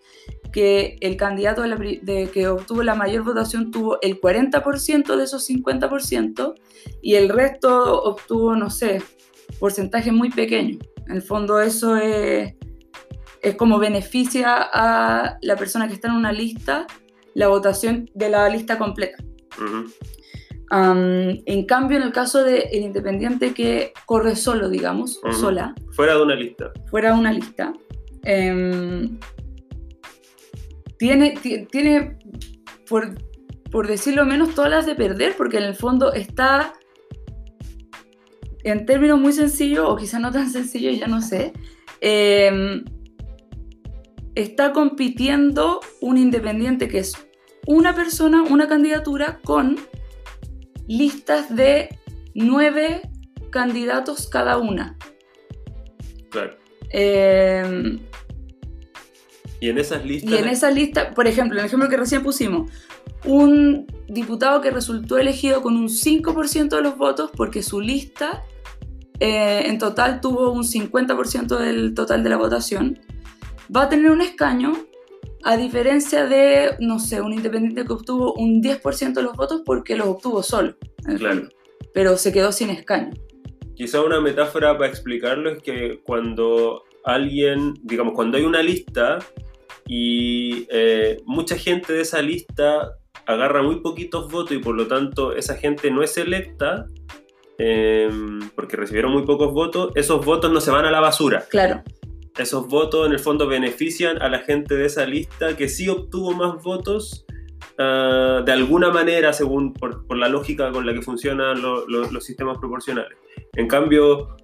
[0.52, 5.24] que el candidato de la de que obtuvo la mayor votación tuvo el 40% de
[5.24, 6.54] esos 50%
[7.02, 9.02] y el resto obtuvo, no sé,
[9.58, 10.78] porcentaje muy pequeño.
[11.08, 12.54] En el fondo eso es,
[13.42, 16.86] es como beneficia a la persona que está en una lista
[17.34, 19.18] la votación de la lista completa.
[19.58, 19.90] Ujú.
[20.70, 25.38] Am, en cambio, en el caso del independiente que corre solo, digamos, o Ujú.
[25.38, 26.72] sola, Fuera de una lista.
[26.90, 27.72] fuera de una lista,
[28.24, 29.16] em,
[30.98, 32.18] tiene, ti- tiene
[32.88, 33.14] por,
[33.70, 36.72] por decirlo menos, todas las de perder, porque en el fondo está,
[38.64, 41.52] en términos muy sencillos, o quizá no tan sencillos, ya no sé,
[42.00, 42.84] em,
[44.34, 47.14] está compitiendo un independiente que es
[47.66, 49.76] una persona, una candidatura, con
[50.86, 51.98] listas de
[52.34, 53.02] nueve
[53.50, 54.96] candidatos cada una.
[56.30, 56.56] Claro.
[56.90, 57.98] Em,
[59.60, 60.30] Y en esas listas.
[60.32, 62.70] y en esa lista, por ejemplo, el ejemplo que recién pusimos,
[63.24, 68.44] un diputado que resultó elegido con un 5% de los votos porque su lista
[69.18, 72.98] eh, en total tuvo un 50% del total de la votación,
[73.74, 74.74] va a tener un escaño
[75.42, 79.96] a diferencia de, no sé, un independiente que obtuvo un 10% de los votos porque
[79.96, 80.76] los obtuvo solo,
[81.18, 81.48] Claro.
[81.94, 83.14] pero se quedó sin escaño.
[83.74, 89.18] Quizá una metáfora para explicarlo es que cuando alguien, digamos, cuando hay una lista
[89.86, 92.96] y eh, mucha gente de esa lista
[93.26, 96.86] agarra muy poquitos votos y por lo tanto esa gente no es electa,
[97.58, 98.10] eh,
[98.54, 101.44] porque recibieron muy pocos votos, esos votos no se van a la basura.
[101.50, 101.82] Claro,
[102.38, 106.32] Esos votos en el fondo benefician a la gente de esa lista que sí obtuvo
[106.32, 107.24] más votos
[107.78, 112.10] ah, de alguna manera, según por, por la lógica con la que funcionan lo- lo-
[112.10, 113.16] los sistemas proporcionales.
[113.54, 114.36] En cambio,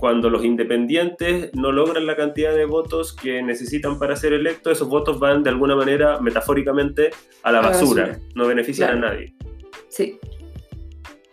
[0.00, 4.88] cuando los independientes no logran la cantidad de votos que necesitan para ser electos, esos
[4.88, 7.10] votos van de alguna manera, metafóricamente,
[7.42, 8.06] a la A basura.
[8.06, 8.24] basura.
[8.34, 9.06] No benefician Claro.
[9.06, 9.34] a nadie.
[9.88, 10.18] sí.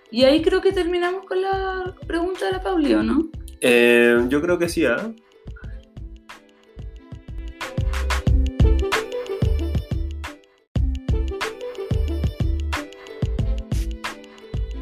[0.10, 3.27] Y ahí creo que terminamos con la pregunta de la Pauli, ¿o no?
[3.60, 5.12] Eh, yo creo que sí, ¿ah?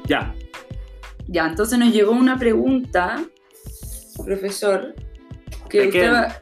[0.08, 0.34] Ya,
[1.28, 3.24] Ya, entonces nos llegó una pregunta,
[4.24, 4.94] profesor,
[5.70, 6.42] que ¿De va-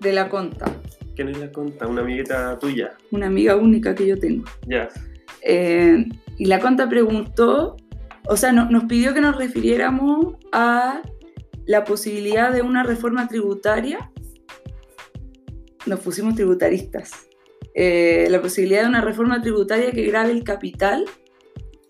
[0.00, 0.66] de la conta,
[1.14, 1.86] ¿quién es la conta?
[1.86, 2.96] Una amiguita tuya.
[3.10, 4.44] una amiga única que yo tengo.
[4.66, 4.88] Ya.
[5.42, 6.04] Eh,
[6.38, 7.76] y la conta preguntó,
[8.28, 11.02] o sea, no- nos pidió que nos refiriéramos a
[11.66, 14.10] la posibilidad de una reforma tributaria.
[15.86, 17.12] Nos pusimos tributaristas.
[17.74, 21.04] Eh, la posibilidad de una reforma tributaria que grave el capital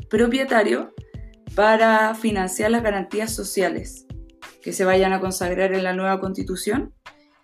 [0.08, 0.92] propietario
[1.54, 4.05] para financiar las garantías sociales
[4.66, 6.92] que se vayan a consagrar en la nueva constitución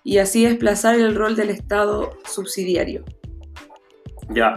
[0.02, 3.04] y así desplazar el rol del Estado subsidiario.
[4.30, 4.56] Ya.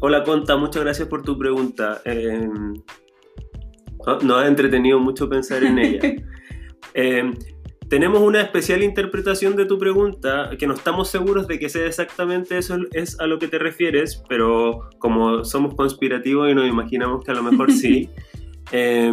[0.00, 2.00] Hola Conta, muchas gracias por tu pregunta.
[2.06, 2.48] Eh,
[4.06, 6.00] no- nos ha entretenido mucho pensar en ella.
[6.94, 7.22] Eh,
[7.90, 12.56] tenemos una especial interpretación de tu pregunta que no estamos seguros de que sea exactamente
[12.56, 17.30] eso es a lo que te refieres, pero como somos conspirativos y nos imaginamos que
[17.30, 18.08] a lo mejor sí.
[18.72, 19.12] eh,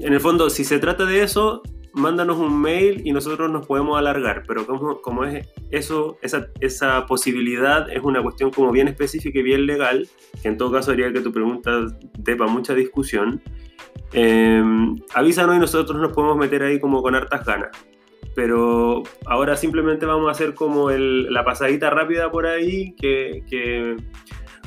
[0.00, 3.96] en el fondo, si se trata de eso, mándanos un mail y nosotros nos podemos
[3.98, 9.38] alargar, pero como, como es eso, esa, esa posibilidad es una cuestión como bien específica
[9.38, 10.08] y bien legal,
[10.42, 11.86] que en todo caso haría que tu pregunta
[12.18, 13.40] dé mucha discusión.
[14.12, 14.62] Eh,
[15.14, 17.70] avísanos y nosotros nos podemos meter ahí como con hartas ganas.
[18.34, 23.96] Pero ahora simplemente vamos a hacer como el- la pasadita rápida por ahí que, que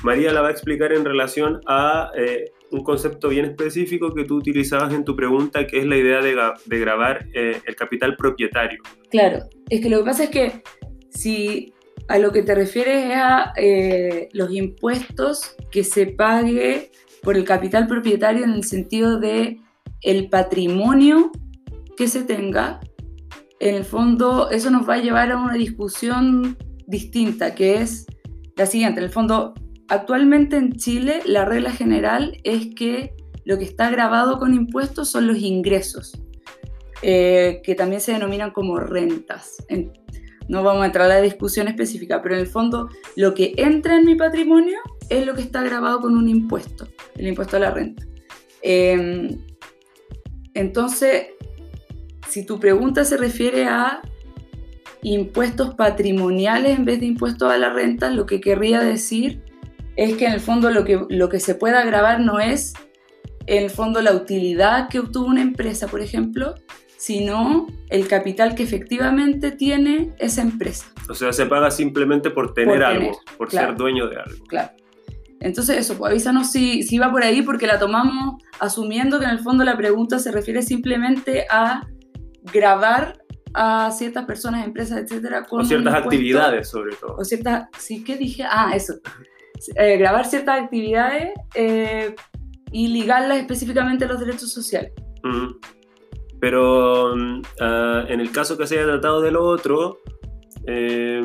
[0.03, 4.35] María la va a explicar en relación a eh, un concepto bien específico que tú
[4.35, 8.81] utilizabas en tu pregunta, que es la idea de, grabar eh, el capital propietario.
[9.09, 10.63] Claro, es que lo que pasa es que
[11.09, 11.73] si
[12.07, 17.43] a lo que te refieres es a eh, los impuestos que se pague por el
[17.43, 19.59] capital propietario en el sentido de
[20.01, 21.31] el patrimonio
[21.97, 22.79] que se tenga,
[23.59, 28.05] en el fondo eso nos va a llevar a una discusión distinta, que es
[28.55, 28.99] la siguiente.
[28.99, 29.53] En el fondo,
[29.89, 35.27] actualmente en Chile la regla general es que lo que está grabado con impuestos son
[35.27, 36.19] los ingresos
[37.01, 39.63] eh, que también se denominan como rentas.
[39.69, 39.91] En-
[40.49, 43.97] no vamos a entrar a la discusión específica, pero en el fondo lo que entra
[43.97, 44.77] en mi patrimonio
[45.09, 48.05] es lo que está grabado con un impuesto, el impuesto a la renta.
[48.61, 49.37] Eh,
[50.53, 51.27] entonces,
[52.27, 54.01] si tu pregunta se refiere a
[55.03, 59.43] impuestos patrimoniales en vez de impuestos a la renta, lo que querría decir
[59.97, 62.73] es que en el fondo lo que, lo que se pueda grabar no es
[63.47, 66.55] en el fondo la utilidad que obtuvo una empresa, por ejemplo,
[66.97, 70.85] sino el capital que efectivamente tiene esa empresa.
[71.09, 73.67] O sea, se paga simplemente por tener Por algo, por claro.
[73.69, 74.43] ser dueño de algo.
[74.47, 74.71] Claro.
[75.39, 79.31] Entonces eso, pues avísanos si, si va por ahí porque la tomamos asumiendo que en
[79.31, 81.87] el fondo la pregunta se refiere simplemente a
[82.51, 83.19] grabar
[83.53, 87.15] a ciertas personas, empresas, etcétera, con O ciertas impuesto- actividades, sobre todo.
[87.17, 88.43] O ciertas, sí, ¿qué dije?
[88.49, 88.95] Ah, eso.
[89.75, 92.15] Eh, grabar ciertas actividades eh,
[92.71, 94.91] y ligarlas específicamente a los derechos sociales.
[96.39, 97.15] Pero
[97.59, 99.99] ah, en el caso que se haya tratado de lo otro,
[100.67, 101.21] eh,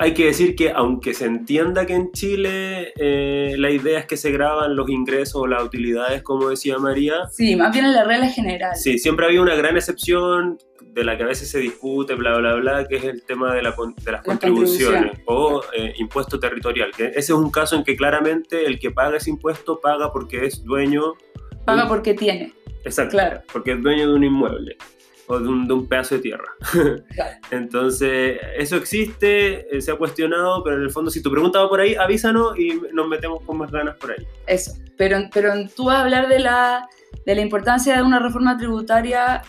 [0.00, 4.16] hay que decir que aunque se entienda que en Chile eh, la idea es que
[4.16, 7.28] se graban los ingresos o las utilidades, como decía María.
[7.30, 8.74] Sí, más bien en la regla general.
[8.76, 10.56] Sí, siempre había una gran excepción
[10.92, 13.62] de la que a veces se discute, bla, bla, bla, que es el tema de,
[13.62, 13.74] la,
[14.04, 16.90] de las contribuciones o eh, impuesto territorial.
[16.96, 20.46] Que ese es un caso en que claramente el que paga ese impuesto paga porque
[20.46, 21.14] es dueño.
[21.64, 22.52] Paga porque tiene.
[22.84, 23.12] Exacto.
[23.12, 23.42] Claro.
[23.52, 24.76] Porque es dueño de un inmueble
[25.30, 26.48] o de un, pedazo de tierra.
[27.52, 31.68] Entonces, eso existe, eh, se ha cuestionado, pero en el fondo, si tu pregunta va
[31.68, 34.26] por ahí, avísanos y nos metemos con más ganas por ahí.
[34.48, 36.88] Eso, pero, pero tú vas a hablar de la,
[37.24, 39.42] de la importancia de una reforma tributaria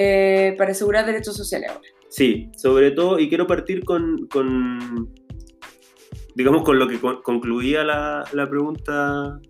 [0.00, 1.88] eh, para asegurar derechos sociales ahora.
[2.08, 5.12] Sí, sobre todo, y quiero partir con, con
[6.36, 9.40] digamos, con lo que concluía la, la pregunta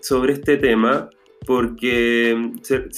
[0.00, 1.10] sobre este tema,
[1.46, 2.88] porque se,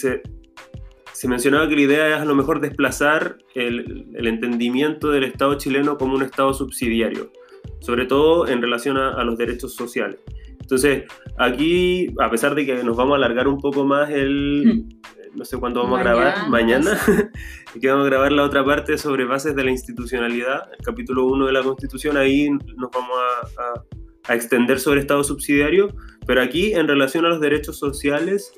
[1.22, 5.96] se mencionaba que la idea es a lo mejor desplazar el, entendimiento del Estado chileno
[5.96, 7.30] como un Estado subsidiario,
[7.78, 10.18] sobre todo en relación a, los derechos sociales.
[10.60, 11.04] Entonces,
[11.38, 15.12] aquí, a pesar de que nos vamos a alargar un poco más el, hmm.
[15.34, 16.98] No sé cuándo vamos a grabar, mañana,
[17.80, 21.46] que vamos a grabar la otra parte sobre bases de la institucionalidad, el capítulo 1
[21.46, 23.16] de la Constitución, ahí nos vamos
[23.58, 23.82] a,
[24.30, 25.94] a extender sobre Estado subsidiario,
[26.26, 28.52] pero aquí en relación a los derechos sociales,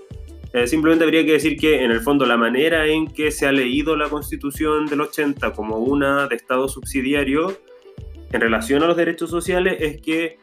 [0.54, 3.50] eh, simplemente habría que decir que, en el fondo, la manera en que se ha
[3.50, 7.58] leído la Constitución del 80 como una de Estado subsidiario
[8.30, 10.38] en relación a los derechos sociales es que,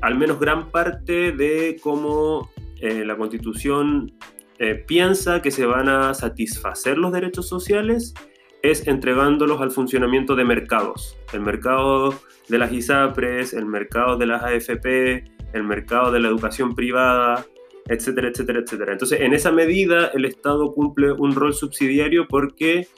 [0.00, 2.50] al menos gran parte de cómo
[2.80, 4.12] eh, la Constitución
[4.58, 8.14] eh, piensa que se van a satisfacer los derechos sociales
[8.62, 11.16] es entregándolos al funcionamiento de mercados.
[11.32, 12.14] El mercado
[12.48, 17.46] de las ISAPRES, el mercado de las AFP, el mercado de la educación privada,
[17.86, 18.92] etcétera, etcétera, etcétera.
[18.92, 22.88] Entonces, en esa medida, el Estado cumple un rol subsidiario porque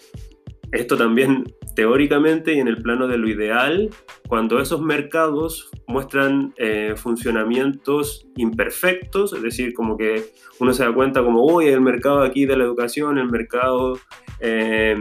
[0.73, 1.45] esto también
[1.75, 3.91] teóricamente y en el plano de lo ideal,
[4.29, 10.25] cuando esos mercados muestran eh, funcionamientos imperfectos, es decir, como que
[10.59, 13.99] uno se da cuenta como, uy, el mercado aquí de la educación, el mercado
[14.41, 14.97] eh,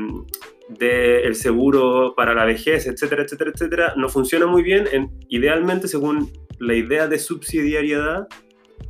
[0.70, 6.32] del seguro para la vejez, etcétera, etcétera, etcétera, no funciona muy bien, en, idealmente según
[6.60, 8.28] la idea de subsidiariedad,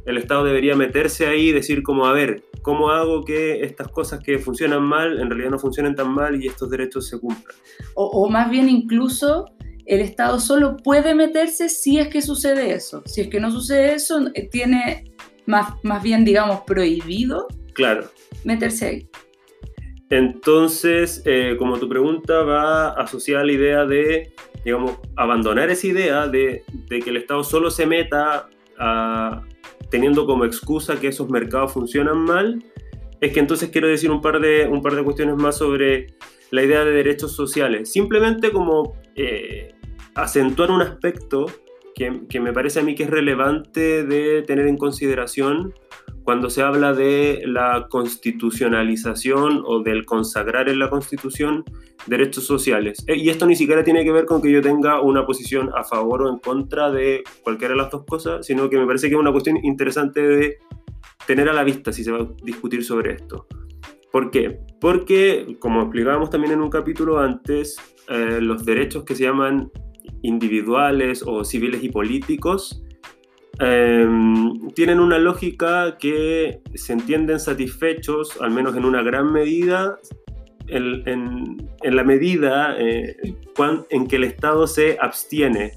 [0.05, 4.21] el Estado debería meterse ahí y decir como, a ver, ¿cómo hago que estas cosas
[4.23, 7.55] que funcionan mal en realidad no funcionen tan mal y estos derechos se cumplan?
[7.95, 9.45] O, más bien incluso
[9.85, 13.01] el Estado solo puede meterse si es que sucede eso.
[13.05, 15.13] Si es que no sucede eso, eh, tiene
[15.45, 18.09] más, más bien, digamos, prohibido claro.
[18.43, 19.09] meterse ahí.
[20.11, 24.33] Entonces, eh, como tu pregunta va asociada a la idea de,
[24.63, 29.43] digamos, abandonar esa idea de, de que el Estado solo se meta a,
[29.89, 32.63] teniendo como excusa que esos mercados funcionan mal,
[33.21, 36.07] es que entonces quiero decir un par de, un par de cuestiones más sobre
[36.51, 37.91] la idea de derechos sociales.
[37.91, 39.73] Simplemente como eh,
[40.15, 41.45] acentuar un aspecto
[41.95, 45.73] que, que, me parece a mí que es relevante de tener en consideración
[46.29, 51.63] cuando se habla de la constitucionalización o del consagrar en la constitución
[52.05, 53.03] derechos sociales.
[53.07, 55.83] Eh, y esto ni siquiera tiene que ver con que yo tenga una posición a
[55.83, 59.15] favor o en contra de cualquiera de las dos cosas, sino que me parece que
[59.15, 60.57] es una cuestión interesante de
[61.25, 63.47] tener a la vista si se va a discutir sobre esto.
[64.11, 64.59] ¿Por qué?
[64.79, 67.75] Porque, como explicábamos también en un capítulo antes,
[68.07, 69.71] eh, los derechos que se llaman
[70.21, 72.83] individuales o civiles y políticos
[73.59, 79.97] Em, tienen una lógica que se entienden satisfechos, al menos en una gran medida,
[80.67, 83.17] en, la medida eh,
[83.89, 85.73] en que el Estado se abstiene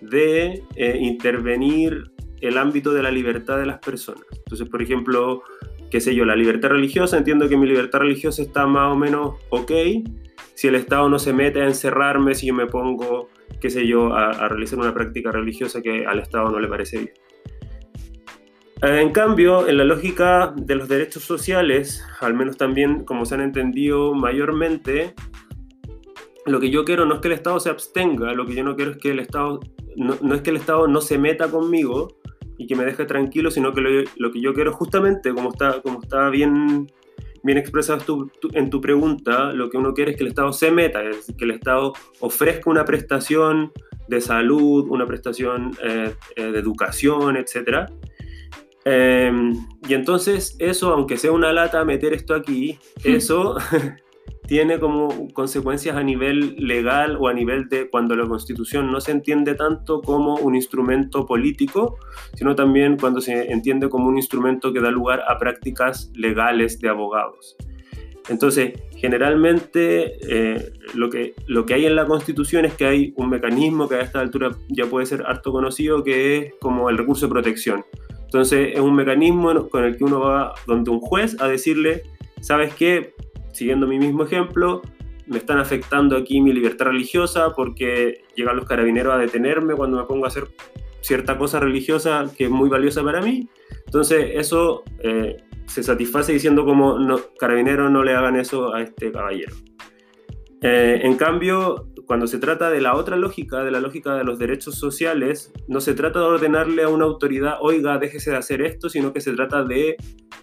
[0.00, 2.04] de eh, intervenir
[2.40, 4.24] el ámbito de la libertad de las personas.
[4.30, 5.42] Entonces, por ejemplo,
[5.90, 9.34] qué sé yo, la libertad religiosa, entiendo que mi libertad religiosa está más o menos
[9.50, 9.72] ok,
[10.58, 13.28] si el Estado no se mete a encerrarme, si yo me pongo
[13.60, 17.12] qué sé yo, a, realizar una práctica religiosa que al Estado no le parece bien.
[18.82, 23.36] Eh, en cambio, en la lógica de los derechos sociales, al menos también como se
[23.36, 25.14] han entendido mayormente,
[26.44, 28.74] lo que yo quiero no es que el Estado se abstenga, lo que yo no
[28.74, 29.60] quiero es que el Estado,
[29.94, 32.16] no, es que el Estado no se meta conmigo
[32.58, 33.80] y que me deje tranquilo, sino que
[34.16, 36.88] lo, que yo quiero justamente, como está, como está bien
[37.42, 41.02] bien expresado en tu pregunta, lo que uno quiere es que el Estado se meta,
[41.02, 43.72] es que el Estado ofrezca una prestación
[44.08, 47.90] de salud, una prestación eh, eh, de educación, etc.
[48.84, 49.52] Em,
[49.86, 53.56] y entonces eso, aunque sea una lata meter esto aquí, eso
[54.48, 59.10] tiene como consecuencias a nivel legal o a nivel de cuando la constitución no se
[59.10, 61.98] entiende tanto como un instrumento político,
[62.34, 66.88] sino también cuando se entiende como un instrumento que da lugar a prácticas legales de
[66.88, 67.58] abogados.
[68.30, 73.28] Entonces, generalmente eh, lo, que, lo que hay en la Constitución es que hay un
[73.28, 77.26] mecanismo que a esta altura ya puede ser harto conocido, que es como el recurso
[77.26, 77.84] de protección.
[78.24, 82.04] Entonces, es un mecanismo con el que uno va donde un juez a decirle,
[82.40, 83.12] ¿sabes qué?
[83.52, 84.82] Siguiendo mi mismo ejemplo,
[85.26, 90.04] me están afectando aquí mi libertad religiosa porque llegan los carabineros a detenerme cuando me
[90.04, 90.48] pongo a hacer
[91.00, 93.48] cierta cosa religiosa que es muy valiosa para mí.
[93.86, 95.36] Entonces, eso eh,
[95.66, 99.54] se satisface diciendo como no, carabineros no le hagan eso a este caballero.
[100.62, 104.38] Eh, en cambio, cuando se trata de la otra lógica, de la lógica de los
[104.38, 108.88] derechos sociales, no se trata de ordenarle a una autoridad, oiga, déjese de hacer esto,
[108.88, 109.94] sino que se trata de,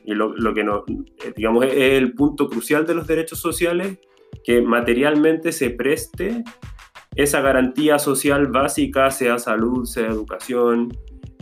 [0.06, 3.98] y lo, que no, eh, digamos, es el punto crucial de los derechos sociales,
[4.44, 6.44] que materialmente se preste
[7.16, 10.96] esa garantía social básica, sea salud, sea educación,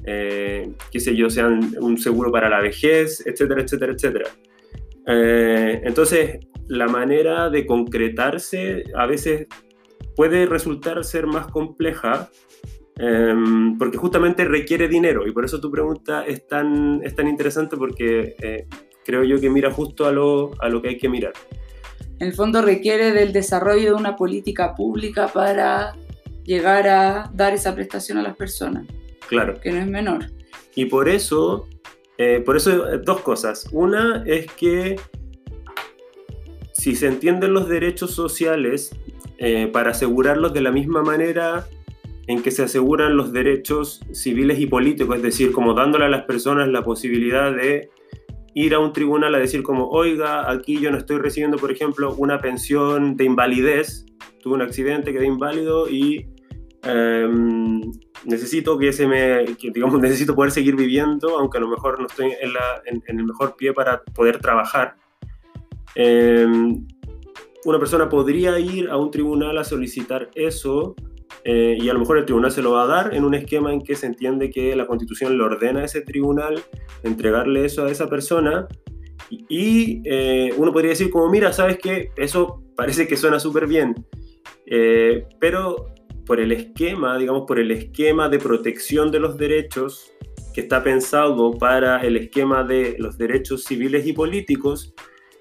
[0.05, 4.29] eh, qué sé yo, sean un seguro para la vejez, etcétera, etcétera, etcétera.
[5.05, 9.47] Eh, entonces, la manera de concretarse a veces
[10.15, 12.29] puede resultar ser más compleja
[12.97, 17.77] em, porque justamente requiere dinero y por eso tu pregunta es tan, es tan interesante
[17.77, 18.67] porque eh,
[19.03, 21.33] creo yo que mira justo a lo, a lo que hay que mirar.
[22.19, 25.93] En el fondo requiere del desarrollo de una política pública para
[26.43, 28.85] llegar a dar esa prestación a las personas.
[29.27, 29.59] Claro.
[29.59, 30.25] Que no es menor.
[30.75, 31.67] Y por eso,
[32.17, 33.67] eh, por eso eh, dos cosas.
[33.71, 34.95] Una es que
[36.71, 38.95] si se entienden los derechos sociales
[39.45, 41.67] eh, para asegurarlos de la misma manera
[42.27, 46.21] en que se aseguran los derechos civiles y políticos, es decir, como dándole a las
[46.21, 47.89] personas la posibilidad de
[48.53, 52.15] ir a un tribunal a decir como, oiga, aquí yo no estoy recibiendo, por ejemplo,
[52.17, 54.05] una pensión de invalidez,
[54.41, 56.25] tuve un accidente, quedé inválido y
[56.83, 57.81] em,
[58.23, 62.31] necesito que se me, digamos, necesito poder seguir viviendo, aunque a lo mejor no estoy
[62.85, 64.95] en, el mejor pie para poder trabajar.
[65.95, 66.87] Em,
[67.65, 70.95] una persona podría ir a un tribunal a solicitar eso
[71.43, 73.73] eh, y a lo mejor el tribunal se lo va a dar en un esquema
[73.73, 76.61] en que se entiende que la constitución le ordena a ese tribunal
[77.03, 78.67] entregarle eso a esa persona
[79.29, 82.11] y eh, uno podría decir como, mira, ¿sabes qué?
[82.17, 83.95] Eso parece que suena súper bien,
[84.65, 85.87] eh, pero
[86.25, 90.11] por el esquema, digamos, por el esquema de protección de los derechos
[90.53, 94.93] que está pensado para el esquema de los derechos civiles y políticos,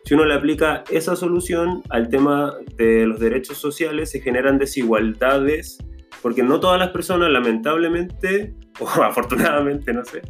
[0.04, 5.78] si uno le aplica esa solución al tema de los derechos sociales, se generan desigualdades,
[6.20, 10.22] porque no todas las personas, lamentablemente, o afortunadamente, no sé,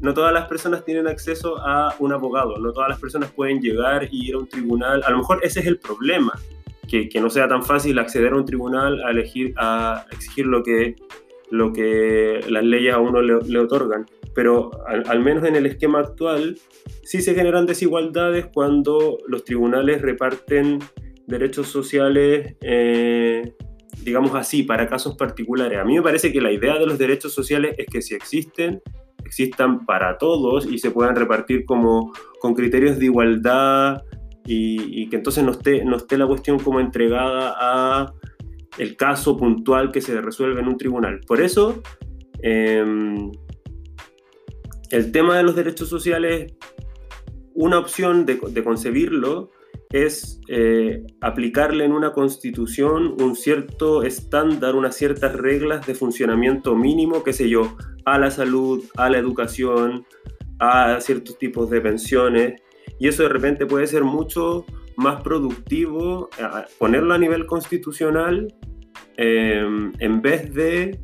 [0.00, 4.08] no todas las personas tienen acceso a un abogado, no todas las personas pueden llegar
[4.10, 5.02] y ir a un tribunal.
[5.04, 6.32] A lo mejor ese es el problema,
[6.88, 10.64] que, que no sea tan fácil acceder a un tribunal a, elegir, a exigir lo
[10.64, 10.96] que,
[11.52, 16.00] lo que las leyes a uno le, le otorgan pero al, menos en el esquema
[16.00, 16.58] actual
[17.04, 20.78] sí se generan desigualdades cuando los tribunales reparten
[21.26, 23.54] derechos sociales, eh,
[24.02, 25.78] digamos así, para casos particulares.
[25.78, 28.82] A mí me parece que la idea de los derechos sociales es que si existen,
[29.24, 34.02] existan para todos y se puedan repartir como con criterios de igualdad
[34.44, 38.12] y, que entonces no esté, no esté la cuestión como entregada a
[38.78, 41.20] el caso puntual que se resuelve en un tribunal.
[41.26, 41.82] Por eso,
[42.42, 43.30] em,
[44.90, 46.52] el tema de los derechos sociales,
[47.54, 49.50] una opción de, concebirlo
[49.90, 57.22] es eh, aplicarle en una constitución un cierto estándar, unas ciertas reglas de funcionamiento mínimo,
[57.22, 60.06] qué sé yo, a la salud, a la educación,
[60.58, 62.62] a ciertos tipos de pensiones.
[62.98, 64.64] Y eso de repente puede ser mucho
[64.96, 66.28] más productivo
[66.78, 68.54] ponerlo a nivel constitucional
[69.16, 70.98] eh, en vez de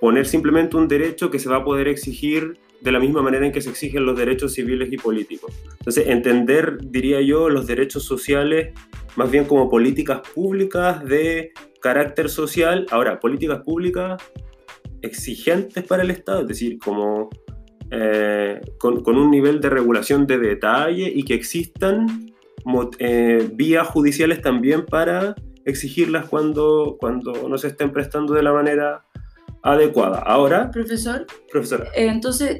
[0.00, 3.52] poner simplemente un derecho que se va a poder exigir de la misma manera en
[3.52, 5.52] que se exigen los derechos civiles y políticos.
[5.78, 8.74] Entonces, entender, diría yo, los derechos sociales
[9.16, 14.22] más bien como políticas públicas de carácter social, ahora, políticas públicas
[15.02, 17.30] exigentes para el Estado, es decir, como
[17.90, 22.34] eh, con, un nivel de regulación de detalle y que existan
[22.98, 29.04] eh, vías judiciales también para exigirlas cuando, cuando no se estén prestando de la manera
[29.62, 30.18] adecuada.
[30.18, 31.88] Ahora, profesor, profesor.
[31.94, 32.58] Eh, entonces,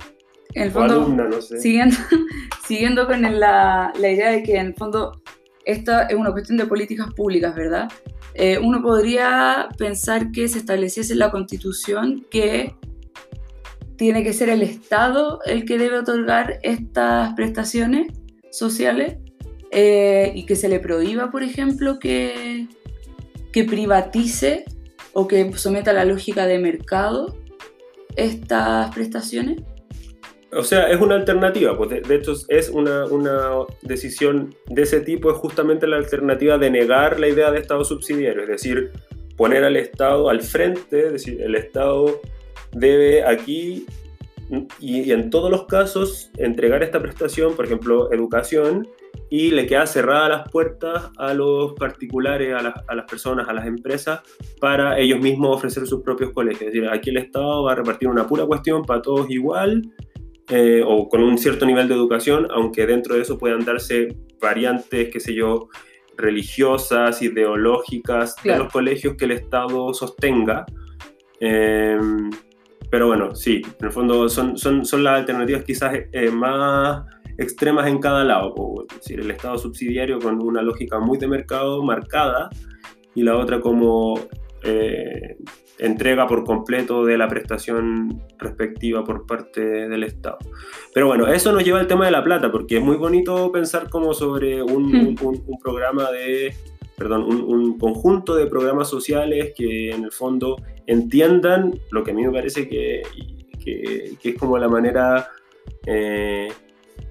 [0.55, 1.97] en el fondo, siguiendo,
[2.67, 5.23] siguiendo con la, la, idea de que en el fondo
[5.65, 7.89] esta es una cuestión de políticas públicas, ¿verdad?
[8.35, 12.75] Eh, uno podría pensar que se estableciese en la Constitución que
[13.97, 18.13] tiene que ser el Estado el que debe otorgar estas prestaciones
[18.51, 19.17] sociales
[19.71, 22.67] eh, y que se le prohíba, por ejemplo, que,
[23.53, 24.65] que privatice
[25.13, 27.37] o que someta a la lógica de mercado
[28.17, 29.63] estas prestaciones?
[30.53, 33.51] O sea, es una alternativa, pues de, hecho es una, una,
[33.83, 38.43] decisión de ese tipo, es justamente la alternativa de negar la idea de Estado subsidiario,
[38.43, 38.93] es decir,
[39.37, 42.21] poner al Estado al frente, es decir, el Estado
[42.73, 43.87] debe aquí
[44.81, 48.89] y, en todos los casos entregar esta prestación, por ejemplo, educación,
[49.31, 53.67] y le queda cerradas las puertas a los particulares, a, a, las personas, a las
[53.67, 54.21] empresas,
[54.61, 56.63] para ellos mismos ofrecer sus propios colegios.
[56.63, 59.83] Es decir, aquí el Estado va a repartir una pura cuestión para todos igual,
[60.49, 65.09] eh, o con un cierto nivel de educación, aunque dentro de eso puedan darse variantes,
[65.13, 65.69] qué sé yo,
[66.17, 70.65] religiosas, ideológicas de los colegios que el Estado sostenga.
[71.41, 71.99] Eh,
[72.89, 77.05] pero bueno, sí, en el fondo son, son, son las alternativas quizás eh, más
[77.39, 78.55] extremas en cada lado.
[78.91, 82.51] Es decir, el Estado subsidiario con una lógica muy de mercado marcada
[83.15, 84.21] y la otra como
[84.63, 85.37] eh,
[85.79, 90.39] entrega por completo de la prestación respectiva por parte del Estado.
[90.95, 93.89] Pero bueno, eso nos lleva al tema de la plata, porque es muy bonito pensar
[93.91, 96.55] como sobre un, un programa de
[96.97, 100.57] perdón, un, conjunto de programas sociales que en el fondo
[100.87, 103.03] entiendan lo que a mí me parece que,
[103.63, 105.29] que, es como la manera,
[105.85, 106.49] eh,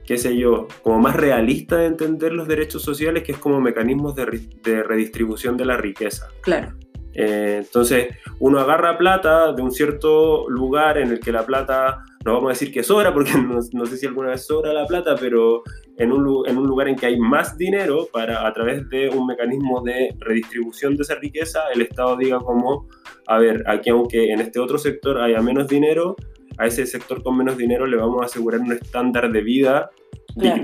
[0.06, 4.16] qué sé yo, como más realista de entender los derechos sociales, que es como mecanismos
[4.16, 6.28] de, de redistribución de la riqueza.
[6.42, 6.74] Claro.
[7.16, 12.34] Eh, entonces, uno agarra plata de un cierto lugar en el que la plata, no
[12.34, 13.32] vamos a decir que sobra, porque
[13.74, 15.64] no, sé si alguna vez sobra la plata, pero
[15.98, 19.26] en un, en un, lugar en que hay más dinero, para a través de un
[19.26, 22.90] mecanismo de redistribución de esa riqueza, el Estado diga como,
[23.28, 26.18] a ver, aquí aunque en este otro sector haya menos dinero,
[26.58, 29.90] a ese sector con menos dinero le vamos a asegurar un estándar de vida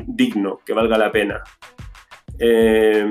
[0.07, 1.41] digno, que valga la pena.
[2.39, 3.05] Eh,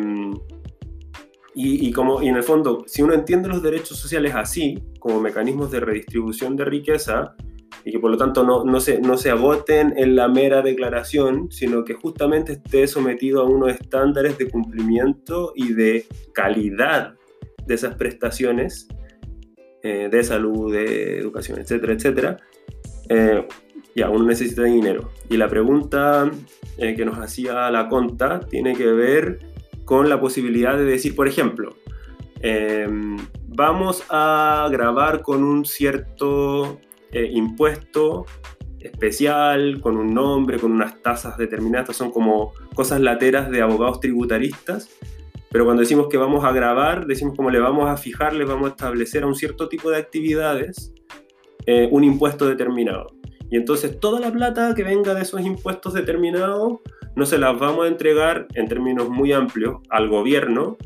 [1.55, 5.70] y, como, y en el fondo, si uno entiende los derechos sociales así, como mecanismos
[5.70, 7.35] de redistribución de riqueza,
[7.85, 11.51] y que por lo tanto no, no, se, no se agoten en la mera declaración,
[11.51, 17.14] sino que justamente esté sometido a unos estándares de cumplimiento y de calidad
[17.66, 18.89] de esas prestaciones
[19.83, 22.37] eh, de salud, de educación, etcétera, etcétera,
[23.11, 23.46] eh,
[23.94, 25.11] ya uno necesita dinero.
[25.28, 26.30] Y la pregunta
[26.78, 29.40] eh, que nos hacía la conta tiene que ver
[29.84, 31.74] con la posibilidad de decir, por ejemplo,
[32.40, 36.80] em, vamos a grabar con un cierto
[37.11, 38.26] eh, impuesto
[38.78, 44.88] especial, con un nombre, con unas tasas determinadas, son como cosas lateras de abogados tributaristas,
[45.50, 48.68] pero cuando decimos que vamos a grabar, decimos como le vamos a fijar, le vamos
[48.68, 50.94] a establecer a un cierto tipo de actividades
[51.66, 53.06] eh, un impuesto determinado.
[53.50, 56.78] Y entonces toda la plata que venga de esos impuestos determinados
[57.16, 60.78] no se las vamos a entregar en términos muy amplios al gobierno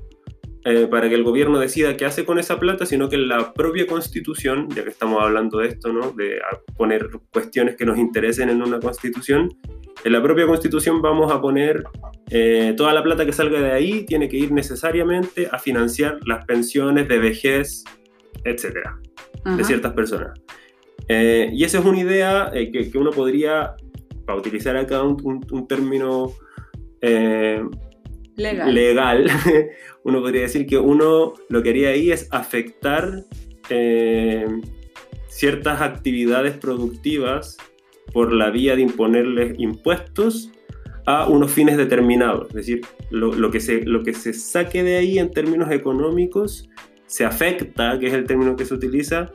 [0.67, 3.87] eh, para que el gobierno decida qué hace con esa plata, sino que la propia
[3.87, 6.13] constitución, ya que estamos hablando de esto, ¿no?
[6.13, 6.41] de
[6.79, 9.51] poner cuestiones que nos interesen en una constitución,
[10.05, 11.85] en la propia constitución vamos a poner
[12.31, 16.47] eh, toda la plata que salga de ahí tiene que ir necesariamente a financiar las
[16.47, 17.85] pensiones de vejez,
[18.43, 18.99] etcétera,
[19.45, 20.41] de ciertas personas.
[21.09, 23.75] Eh, y esa es una idea que, que, uno podría
[24.25, 26.33] para utilizar acá un, término
[27.01, 27.63] eh,
[28.37, 29.31] legal.
[30.05, 33.25] uno podría decir que uno lo que haría ahí es afectar
[33.71, 34.47] eh,
[35.29, 37.57] ciertas actividades productivas
[38.13, 40.51] por la vía de imponerles impuestos
[41.07, 42.49] a unos fines determinados.
[42.49, 42.81] Es decir,
[43.11, 46.69] lo, que se, lo que se saque de ahí en términos económicos
[47.07, 49.31] se afecta, que es el término que se utiliza,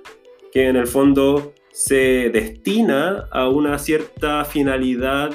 [0.51, 5.31] que en el fondo se destina a una cierta finalidad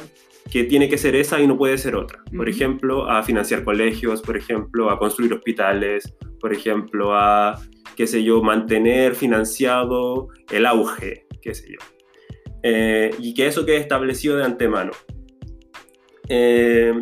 [0.51, 2.23] que tiene que ser esa y no puede ser otra.
[2.37, 7.61] Por ejemplo, a financiar colegios, por ejemplo, a construir hospitales, por ejemplo, a,
[7.97, 11.79] qué sé yo, mantener financiado el auge, qué sé yo.
[12.63, 14.93] Eh, y que eso quede establecido de antemano.
[16.29, 16.93] Eh,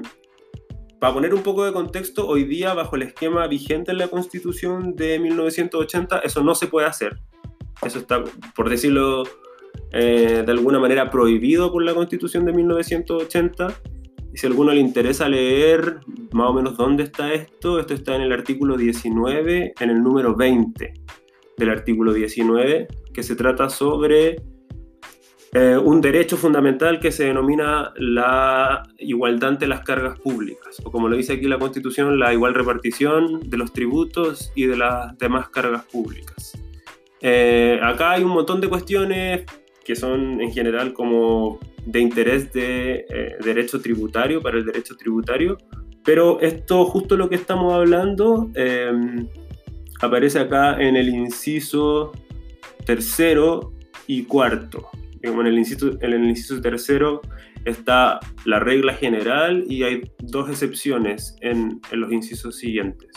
[0.99, 4.95] para poner un poco de contexto, hoy día, bajo el esquema vigente en la Constitución
[4.95, 7.18] de 1980, eso no se puede hacer.
[7.83, 8.22] Eso está,
[8.55, 9.24] por decirlo
[9.93, 13.74] eh, de alguna manera, prohibido por la Constitución de 1980.
[14.33, 15.99] Y si a alguno le interesa leer
[16.33, 20.35] más o menos dónde está esto, esto está en el artículo 19, en el número
[20.35, 20.95] 20
[21.59, 24.37] del artículo 19, que se trata sobre
[25.53, 31.09] eh, un derecho fundamental que se denomina la igualdad ante las cargas públicas, o como
[31.09, 35.51] lo dice aquí la Constitución, la igual repartición de los tributos y de las demás
[35.51, 36.62] cargas públicas.
[37.23, 39.43] Eh, acá hay un montón de cuestiones
[39.85, 45.59] que son en general como de interés de eh, derecho tributario para el derecho tributario,
[46.05, 49.29] Pero esto, justo lo que estamos hablando, em,
[50.01, 52.11] aparece acá en el inciso
[52.85, 53.73] tercero
[54.09, 54.89] y cuarto.
[55.23, 57.20] en el inciso, en el inciso tercero
[57.64, 63.11] está la regla general y hay dos excepciones en, en los incisos siguientes.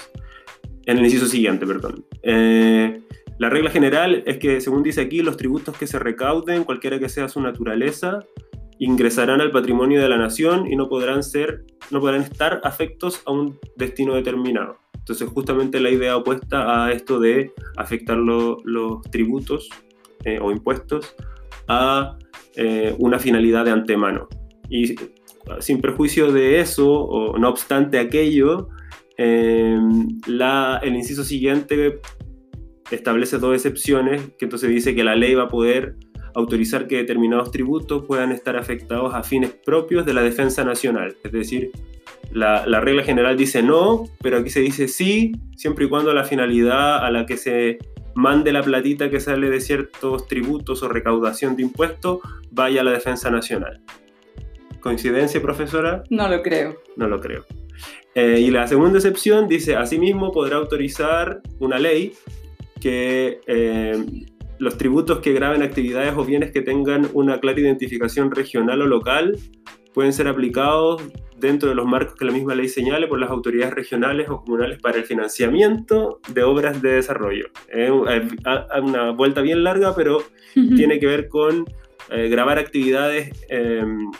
[0.86, 2.06] En el inciso siguiente, perdón.
[2.22, 3.02] Eh,
[3.38, 7.10] la regla general es que, según dice aquí, los tributos que se recauden, cualquiera que
[7.10, 8.20] sea su naturaleza,
[8.80, 13.32] ingresarán al patrimonio de la nación y no podrán ser, no podrán estar afectos a
[13.32, 14.78] un destino determinado.
[14.94, 19.70] Entonces, justamente la idea opuesta a esto de afectar los tributos
[20.24, 21.14] eh, o impuestos
[21.68, 22.18] a
[22.56, 24.28] eh, una finalidad de antemano.
[24.70, 24.96] Y
[25.60, 28.70] sin perjuicio de eso, o no obstante aquello,
[29.18, 29.78] eh,
[30.26, 32.00] la, el inciso siguiente
[32.92, 35.96] establece dos excepciones, que entonces dice que la ley va a poder
[36.36, 41.16] autorizar que determinados tributos puedan estar afectados a fines propios de la defensa nacional.
[41.24, 41.72] Es decir,
[42.32, 46.26] la, la, regla general dice no, pero aquí se dice sí, siempre y cuando la
[46.26, 47.78] finalidad a la que se
[48.16, 52.20] mande la platita que sale de ciertos tributos o recaudación de impuestos
[52.52, 53.82] vaya a la defensa nacional.
[54.80, 56.04] ¿Coincidencia, profesora?
[56.10, 56.78] No lo creo.
[56.96, 57.46] No lo creo.
[58.14, 62.14] Eh, y la segunda excepción dice, asimismo podrá autorizar una ley
[62.86, 64.06] que eh,
[64.60, 69.40] los tributos que graben actividades o bienes que tengan una clara identificación regional o local
[69.92, 71.02] pueden ser aplicados
[71.36, 74.80] dentro de los marcos que la misma ley señale por las autoridades regionales o comunales
[74.80, 77.48] para el financiamiento de obras de desarrollo.
[77.70, 80.20] Es una vuelta bien larga, pero
[80.54, 81.66] tiene que ver con
[82.12, 84.12] eh, grabar actividades em,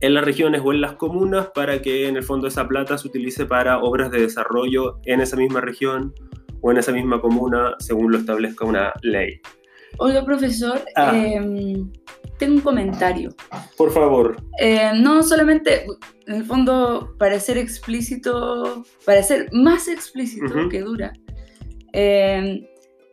[0.00, 3.08] en las regiones o en las comunas para que en el fondo esa plata se
[3.08, 6.12] utilice para obras de desarrollo en esa misma región
[6.64, 9.38] o en esa misma comuna según lo establezca una ley.
[9.98, 11.12] Hola profesor, ah.
[11.14, 11.92] em,
[12.38, 13.34] tengo un comentario.
[13.76, 14.42] Por favor.
[14.58, 15.84] Eh, no solamente,
[16.26, 21.12] en el fondo, para ser explícito, para ser más explícito que dura,
[21.92, 22.64] em,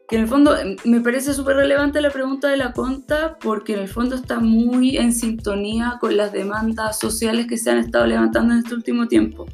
[0.08, 3.80] que en el fondo me parece súper relevante la pregunta de la conta porque en
[3.80, 8.54] el fondo está muy en sintonía con las demandas sociales que se han estado levantando
[8.54, 9.46] en este último tiempo.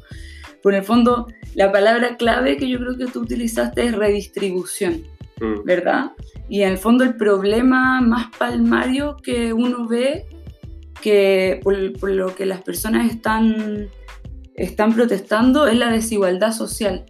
[0.62, 5.02] Por el fondo, la palabra clave que yo creo que tú utilizaste es redistribución,
[5.40, 5.64] mm.
[5.64, 6.12] ¿verdad?
[6.48, 10.26] Y en el fondo el problema más palmario que uno ve,
[11.00, 13.88] que por, lo que las personas están,
[14.54, 17.06] están protestando, es la desigualdad social.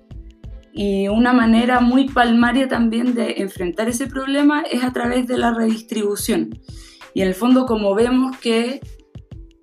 [0.72, 5.52] Y una manera muy palmaria también de enfrentar ese problema es a través de la
[5.52, 6.50] redistribución.
[7.14, 8.80] Y en el fondo, como vemos que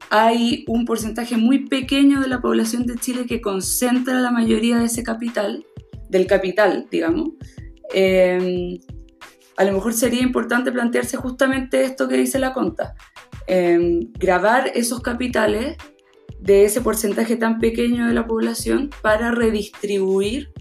[0.10, 4.86] hay un porcentaje muy pequeño de la población de Chile que concentra la mayoría de
[4.86, 5.66] ese capital,
[6.10, 7.30] del capital, digamos.
[7.94, 8.80] Eh,
[9.58, 12.96] a lo mejor sería importante plantearse justamente esto que dice la conta,
[13.48, 15.78] eh, grabar esos capitales
[16.40, 20.52] de ese porcentaje tan pequeño de la población para redistribuir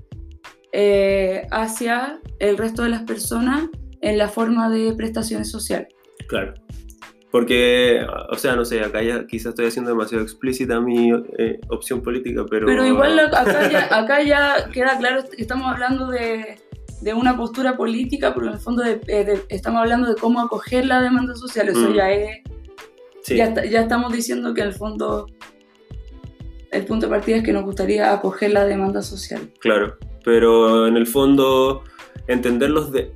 [0.72, 3.68] eh, hacia el resto de las personas
[4.01, 5.88] en la forma de prestaciones sociales.
[6.28, 6.55] Claro.
[7.35, 12.01] Porque, o sea, no sé, acá ya quizás estoy haciendo demasiado explícita mi eh, opción
[12.01, 12.64] política, pero...
[12.64, 16.61] Pero igual acá ya, acá ya queda claro que estamos hablando de,
[17.01, 21.03] de, una postura política, pero en el fondo eh, estamos hablando de cómo acoger la
[21.03, 21.70] demanda social.
[21.70, 21.95] Eso mm.
[21.95, 22.39] ya es...
[23.26, 25.26] Ya, ya estamos diciendo que en el fondo
[26.70, 29.51] el punto de partida es que nos gustaría acoger la demanda social.
[29.59, 31.82] Claro, pero en el fondo
[32.28, 33.12] entender los de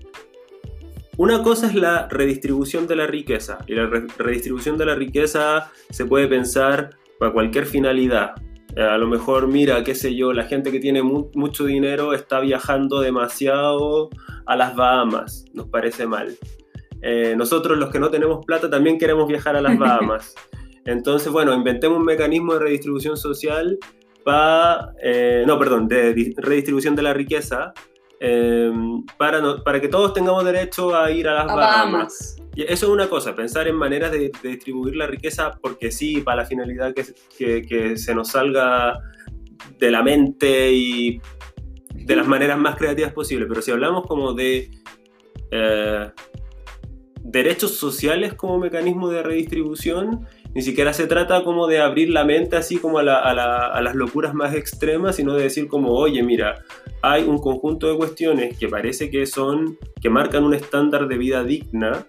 [1.18, 6.06] una cosa es la redistribución de la riqueza, y la redistribución de la riqueza se
[6.06, 8.36] puede pensar para cualquier finalidad.
[8.76, 12.38] Eh, a lo mejor, mira, qué sé yo, la gente que tiene mucho dinero está
[12.38, 14.10] viajando demasiado
[14.46, 16.38] a las Bahamas, nos parece mal.
[17.02, 20.36] Eh, nosotros los que no tenemos plata también queremos viajar a las Bahamas.
[20.84, 23.76] Entonces, bueno, inventemos un mecanismo de redistribución social
[24.24, 27.74] para, eh, no, perdón, de redistribución de la riqueza
[28.20, 32.36] Em, para, para que todos tengamos derecho a ir a las Bahamas.
[32.56, 36.38] Y eso es una cosa, pensar en maneras de, distribuir la riqueza porque sí, para
[36.38, 38.98] la finalidad que, que, se nos salga
[39.78, 41.20] de la mente y
[41.94, 43.46] de las maneras más creativas posibles.
[43.48, 44.68] Pero si hablamos como de
[45.52, 46.10] eh,
[47.22, 52.56] derechos sociales como mecanismo de redistribución, ni siquiera se trata como de abrir la mente
[52.56, 56.64] así como a, las locuras más extremas, sino de decir como, oye, mira,
[57.02, 61.44] hay un conjunto de cuestiones que parece que son, que marcan un estándar de vida
[61.44, 62.06] digna,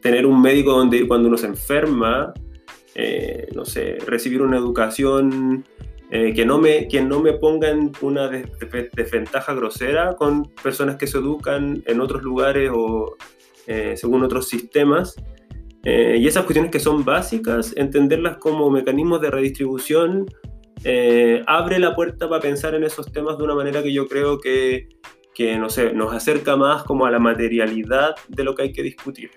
[0.00, 2.32] tener un médico donde ir cuando uno se enferma,
[2.94, 5.64] eh, no sé, recibir una educación
[6.10, 11.06] eh, que, no me, que no me ponga en una desventaja grosera con personas que
[11.06, 13.16] se educan en otros lugares o
[13.66, 15.16] eh, según otros sistemas.
[15.84, 20.26] Eh, y esas cuestiones que son básicas, entenderlas como mecanismos de redistribución
[20.84, 24.38] eh, abre la puerta para pensar en esos temas de una manera que yo creo
[24.38, 24.88] que,
[25.34, 28.82] que, no sé, nos acerca más como a la materialidad de lo que hay que
[28.82, 29.30] discutir.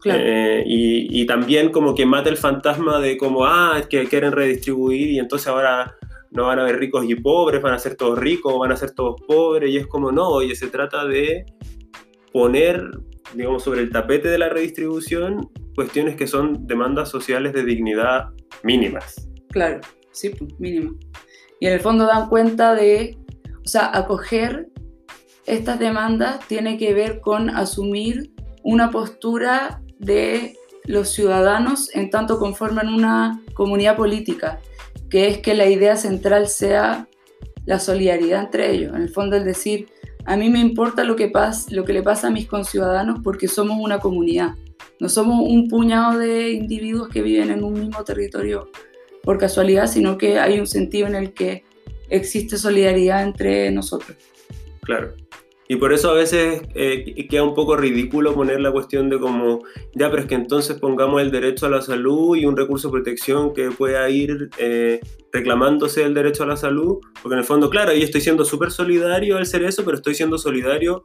[0.00, 0.20] Claro.
[0.24, 4.32] Eh, y, y también como que mata el fantasma de como, ah, es que quieren
[4.32, 5.96] redistribuir y entonces ahora
[6.30, 8.92] no van a haber ricos y pobres, van a ser todos ricos, van a ser
[8.92, 11.46] todos pobres, y es como, no, oye, se trata de
[12.32, 12.90] poner,
[13.34, 18.30] digamos, sobre el tapete de la redistribución cuestiones que son demandas sociales de dignidad
[18.64, 19.28] mínimas.
[19.50, 20.96] Claro, sí, pues, mínimo.
[21.60, 23.16] Y en el fondo dan cuenta de,
[23.64, 24.68] o sea, acoger
[25.46, 32.92] estas demandas tiene que ver con asumir una postura de los ciudadanos en tanto conforman
[32.92, 34.60] una comunidad política,
[35.08, 37.08] que es que la idea central sea
[37.64, 38.94] la solidaridad entre ellos.
[38.94, 39.88] En el fondo es decir,
[40.28, 43.48] a mí me importa lo que, pasa, lo que le pasa a mis conciudadanos porque
[43.48, 44.56] somos una comunidad.
[45.00, 48.68] No somos un puñado de individuos que viven en un mismo territorio
[49.22, 51.64] por casualidad, sino que hay un sentido en el que
[52.10, 54.18] existe solidaridad entre nosotros.
[54.82, 55.14] Claro.
[55.70, 59.62] Y por eso a veces eh, queda un poco ridículo poner la cuestión de como,
[59.94, 62.92] ya, pero es que entonces pongamos el derecho a la salud y un recurso de
[62.92, 64.98] protección que pueda ir eh,
[65.30, 68.70] reclamándose el derecho a la salud, porque en el fondo, claro, yo estoy siendo súper
[68.70, 71.04] solidario al ser eso, pero estoy siendo solidario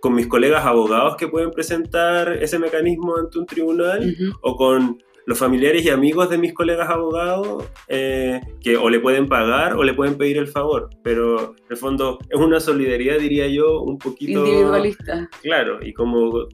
[0.00, 4.36] con mis colegas abogados que pueden presentar ese mecanismo ante un tribunal Ujú.
[4.42, 9.28] o con los familiares y amigos de mis colegas abogados eh, que o le pueden
[9.28, 13.46] pagar o le pueden pedir el favor, pero en el fondo es una solidaridad, diría
[13.48, 14.40] yo, un poquito...
[14.44, 15.28] Individualista.
[15.42, 16.48] Claro, y como,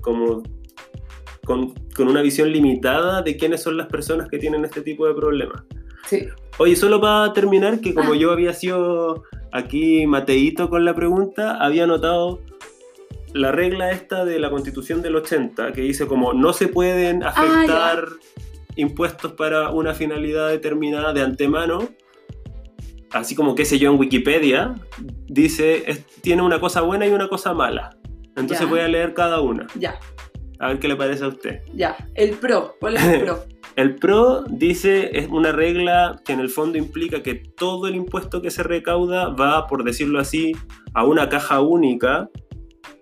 [0.00, 0.42] como
[1.44, 5.14] con, con una visión limitada de quiénes son las personas que tienen este tipo de
[5.14, 5.62] problemas.
[6.06, 6.26] Sí.
[6.58, 8.16] Oye, solo para terminar, que como Ah.
[8.16, 12.40] yo había sido aquí mateíto con la pregunta, había notado
[13.34, 18.06] la regla esta de la constitución del 80, que dice como no se pueden afectar
[18.76, 21.88] impuestos para una finalidad determinada de antemano,
[23.12, 24.74] así como qué sé yo en Wikipedia,
[25.26, 27.96] dice, es- tiene una cosa buena y una cosa mala.
[28.36, 28.66] Entonces Ya.
[28.66, 29.98] voy a leer cada una, Ya,
[30.58, 31.60] a ver qué le parece a usted.
[31.72, 31.96] ya.
[32.14, 32.74] El pro.
[32.80, 33.44] ¿Cuál es el pro?
[33.76, 38.40] El PRO dice es una regla que en el fondo implica que todo el impuesto
[38.40, 40.52] que se recauda va, por decirlo así,
[40.94, 42.28] a una caja única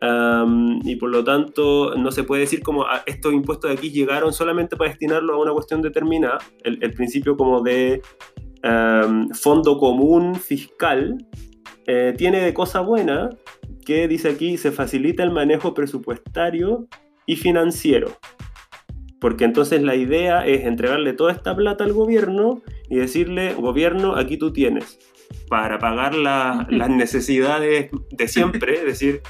[0.03, 3.91] am, y por lo tanto no se puede decir como "Ah, estos impuestos de aquí
[3.91, 6.39] llegaron solamente para destinarlo a una cuestión determinada.
[6.65, 8.03] El, el principio como de
[9.35, 11.19] fondo común fiscal
[11.87, 13.31] eh, tiene de cosa buena
[13.85, 16.87] que dice aquí se facilita el manejo presupuestario
[17.27, 18.13] y financiero
[19.21, 24.37] porque entonces la idea es entregarle toda esta plata al gobierno y decirle, gobierno, aquí
[24.37, 24.99] tú tienes,
[25.49, 29.21] para pagar la- las necesidades de siempre, es decir,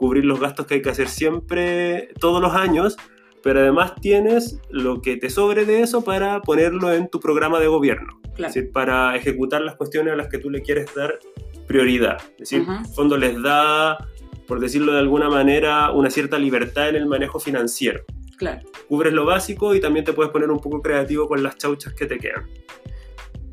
[0.00, 2.96] cubrir los gastos que hay que hacer siempre, todos los años,
[3.42, 7.66] pero además tienes lo que te sobre de eso para ponerlo en tu programa de
[7.66, 11.18] gobierno, es decir, para ejecutar las cuestiones a las que tú le quieres dar
[11.66, 12.16] prioridad.
[12.32, 12.80] Es decir, Ajá.
[12.80, 13.98] el fondo les da,
[14.46, 18.00] por decirlo de alguna manera, una cierta libertad en el manejo financiero
[18.38, 18.66] Claro.
[18.88, 22.06] cubres lo básico y también te puedes poner un poco creativo con las chauchas que
[22.06, 22.48] te quedan.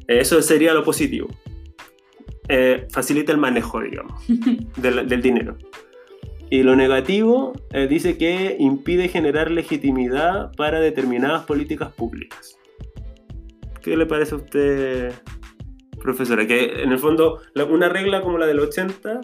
[0.07, 1.27] Eso sería lo positivo.
[2.47, 4.23] Eh, facilita el manejo, digamos,
[4.77, 5.57] del, del dinero.
[6.49, 12.57] Y lo negativo eh, dice que impide generar legitimidad para determinadas políticas públicas.
[13.81, 15.13] ¿Qué le parece a usted,
[15.99, 16.47] profesora?
[16.47, 17.39] Que en el fondo
[17.69, 19.21] una regla como la del 80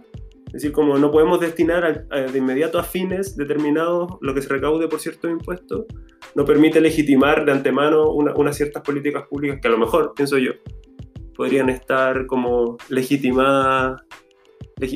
[0.48, 4.88] es decir, como no podemos destinar de inmediato a fines determinados lo que se recaude
[4.88, 5.86] por ciertos impuestos,
[6.36, 10.38] no permite legitimar de antemano una- unas ciertas políticas públicas que a lo mejor, pienso
[10.38, 10.52] yo,
[11.36, 14.04] podrían estar como legitimadas.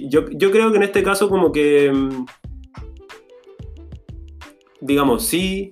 [0.09, 2.26] Yo, yo creo que en este caso como que, mm,
[4.82, 5.72] digamos, sí,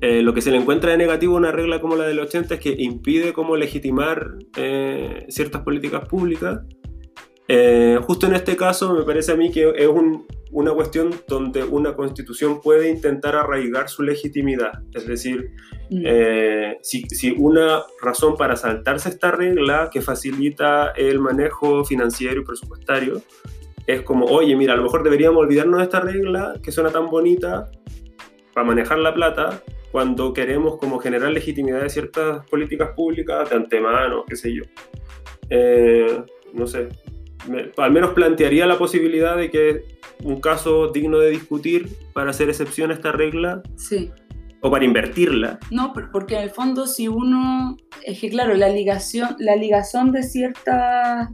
[0.00, 2.54] eh, lo que se le encuentra de negativo a una regla como la del 80
[2.54, 6.60] es que impide como legitimar eh, ciertas políticas públicas.
[7.48, 11.64] Eh, justo en este caso me parece a mí que es un- una cuestión donde
[11.64, 14.72] una constitución puede intentar arraigar su legitimidad.
[14.94, 15.50] Es decir.
[16.04, 22.44] Eh, si, si una razón para saltarse esta regla que facilita el manejo financiero y
[22.44, 23.22] presupuestario
[23.86, 27.06] es como, oye, mira, a lo mejor deberíamos olvidarnos de esta regla que suena tan
[27.10, 27.70] bonita
[28.54, 34.24] para manejar la plata cuando queremos como generar legitimidad de ciertas políticas públicas de antemano,
[34.26, 34.62] qué sé yo.
[35.50, 36.22] Eh,
[36.54, 36.88] no sé,
[37.50, 39.84] me- al menos plantearía la posibilidad de que
[40.22, 44.10] un caso digno de discutir para hacer excepción a esta regla Sí.
[44.62, 45.58] O para invertirla.
[45.70, 50.12] No, por- porque en el fondo si uno, es que claro, la ligación, la ligazón
[50.12, 51.28] de ciertas,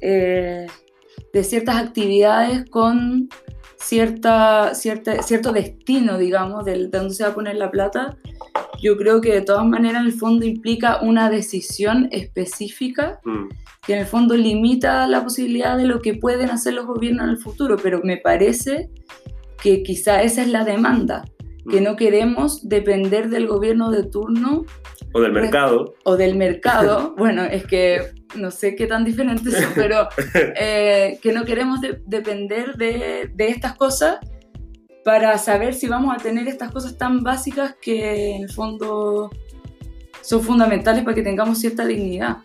[0.00, 0.66] eh,
[1.32, 3.28] de ciertas actividades con
[3.76, 8.16] cierta, cierta, cierto destino, digamos, del- de donde se va a poner la plata,
[8.80, 13.48] yo creo que de todas maneras en el fondo implica una decisión específica Mm,
[13.86, 17.30] que en el fondo limita la posibilidad de lo que pueden hacer los gobiernos en
[17.30, 18.90] el futuro, pero me parece
[19.60, 21.24] que quizá esa es la demanda,
[21.70, 24.64] que no queremos depender del gobierno de turno
[25.12, 25.94] O del mercado.
[26.04, 30.08] o del mercado, bueno, es que no sé qué tan diferentes son, pero
[30.58, 34.18] eh, que no queremos de- depender de, de estas cosas
[35.04, 39.30] para saber si vamos a tener estas cosas tan básicas que en el fondo
[40.20, 42.36] son fundamentales para que tengamos cierta dignidad.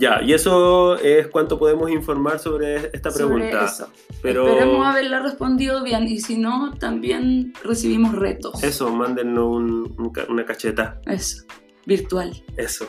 [0.00, 3.66] Ya, y eso es cuánto podemos informar sobre esta Sobre pregunta.
[3.66, 3.88] eso.
[4.22, 8.62] Pero Esperemos haberla respondido bien y si no, también recibimos retos.
[8.64, 11.00] eso, mándennos un- un una cacheta.
[11.04, 11.44] Eso,
[11.84, 12.42] virtual.
[12.56, 12.86] Eso.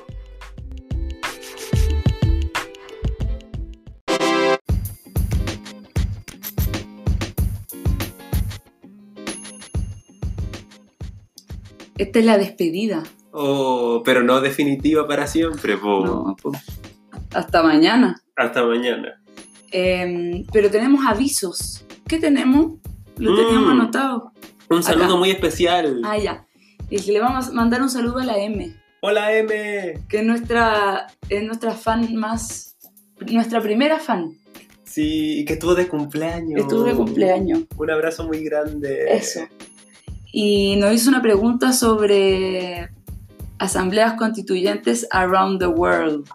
[11.98, 13.04] Esta es la despedida.
[13.32, 16.06] Oh, pero no definitiva para siempre, po.
[16.06, 16.58] No, pues,
[17.34, 18.22] hasta mañana.
[18.36, 19.22] Hasta mañana.
[19.72, 21.86] Eh, pero tenemos avisos.
[22.08, 22.74] ¿Qué tenemos?
[23.18, 23.36] Lo Mm.
[23.36, 24.32] teníamos anotado.
[24.70, 25.16] Un saludo Acá.
[25.16, 26.02] muy especial.
[26.04, 26.46] Ah, ya.
[26.90, 29.50] Y le vamos a mandar un saludo a la M, Hola, M.
[30.10, 32.76] que es nuestra, es nuestra fan más.
[33.28, 34.32] Nuestra primera fan.
[34.84, 36.60] Sí, y que estuvo de cumpleaños.
[36.62, 37.62] Estuvo de cumpleaños.
[37.78, 39.06] Un abrazo muy grande.
[39.10, 39.42] Eso.
[40.34, 42.90] Y nos hizo una pregunta sobre
[43.58, 46.28] asambleas constituyentes around the world.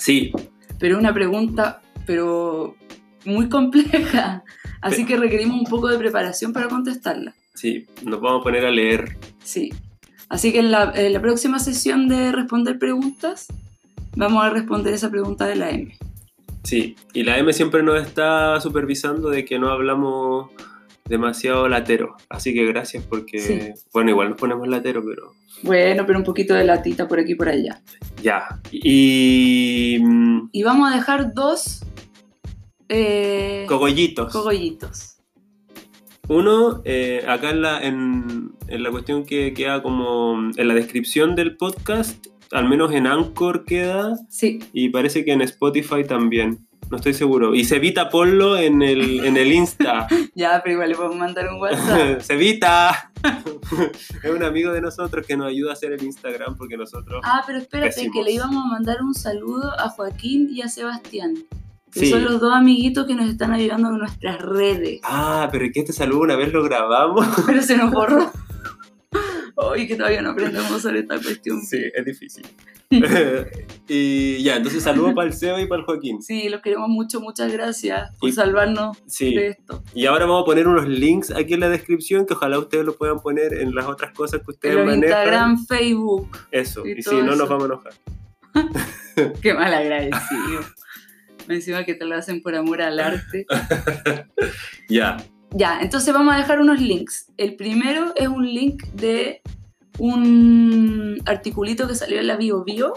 [0.00, 0.32] Sí,
[0.78, 2.74] Pero una pregunta, pero
[3.26, 4.42] muy compleja.
[4.80, 7.34] Así que requerimos un poco de preparación para contestarla.
[7.54, 9.18] sí, nos vamos a poner a leer.
[9.44, 9.70] Sí.
[10.30, 13.48] Así que en la, en la próxima sesión de responder preguntas,
[14.16, 15.94] vamos a responder esa pregunta de la M.
[16.64, 20.50] Sí, y la M siempre nos está supervisando de que no hablamos
[21.10, 22.16] demasiado latero.
[22.30, 23.60] Así que gracias porque, Sí.
[23.92, 25.32] bueno, igual nos ponemos latero, pero
[25.62, 27.82] Bueno, pero un poquito de latita por aquí y por allá.
[28.22, 28.60] ya.
[28.72, 29.98] Y...
[30.00, 31.80] mm, Y vamos a dejar dos
[32.88, 34.32] eh, cogollitos.
[34.32, 35.16] cogollitos.
[36.28, 41.34] Uno, eh, acá en la, en, en la cuestión que queda como en la descripción
[41.34, 46.66] del podcast, al menos en Anchor queda, Sí, y parece que en Spotify también.
[46.90, 47.54] No estoy seguro.
[47.54, 50.08] Y Cevita ponlo en el, en el Insta.
[50.34, 52.20] ya, pero igual le podemos mandar un WhatsApp.
[52.22, 53.12] Cevita.
[54.24, 57.20] es un amigo de nosotros que nos ayuda a hacer el Instagram porque nosotros...
[57.24, 61.34] Ah, pero espérate, que le íbamos a mandar un saludo a Joaquín y a Sebastián,
[61.92, 62.10] que Sí.
[62.10, 65.00] son los dos amiguitos que nos están ayudando con nuestras redes.
[65.04, 67.26] Ah, pero es que este saludo una vez lo grabamos.
[67.46, 68.30] Pero se nos borró.
[69.62, 71.60] Hoy que todavía no aprendemos usar esta cuestión.
[71.62, 72.46] sí, es difícil.
[73.88, 76.22] y ya, entonces saludo para el Seba y para el Joaquín.
[76.22, 79.34] Sí, los queremos mucho, muchas gracias por Y- salvarnos Sí.
[79.34, 79.82] de esto.
[79.94, 82.96] Y ahora vamos a poner unos links aquí en la descripción que ojalá ustedes lo
[82.96, 85.04] puedan poner en las otras cosas que ustedes los manejan.
[85.08, 86.28] Instagram, Facebook.
[86.50, 86.86] Eso.
[86.86, 87.36] y Y, si no, eso.
[87.36, 87.92] nos vamos a enojar.
[89.42, 90.60] Qué mal agradecido.
[91.48, 93.46] Encima que te lo hacen por amor al arte.
[94.88, 95.18] Ya.
[95.52, 97.26] Ya, entonces vamos a dejar unos links.
[97.36, 99.42] El primero es un link de
[99.98, 102.94] un articulito que salió en la Bio Bio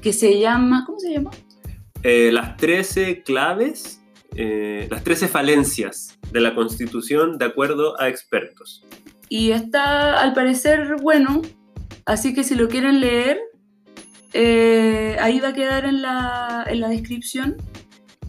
[0.00, 0.84] que se llama.
[0.86, 1.30] ¿Cómo se llama?
[2.02, 4.02] Eh, las 13 claves,
[4.34, 8.84] eh, las 13 falencias de la Constitución de acuerdo a expertos.
[9.28, 11.42] Y está al parecer bueno,
[12.04, 13.38] así que si lo quieren leer,
[14.32, 17.56] eh, ahí va a quedar en la, en la descripción.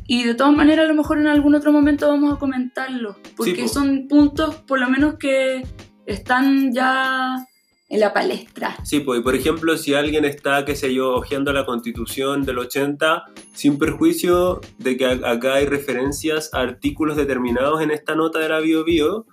[0.05, 3.63] Y de todas maneras, a lo mejor en algún otro momento vamos a comentarlo, porque
[3.63, 3.67] po.
[3.67, 5.65] son puntos por lo menos que
[6.05, 7.45] están ya
[7.93, 8.75] en la palestra.
[8.83, 12.57] Sí, pues, y por ejemplo, si alguien está, qué sé yo, hojeando la Constitución del
[12.57, 18.49] 80, sin perjuicio de que acá hay referencias a artículos determinados en esta nota de
[18.49, 19.27] la Bio Bio,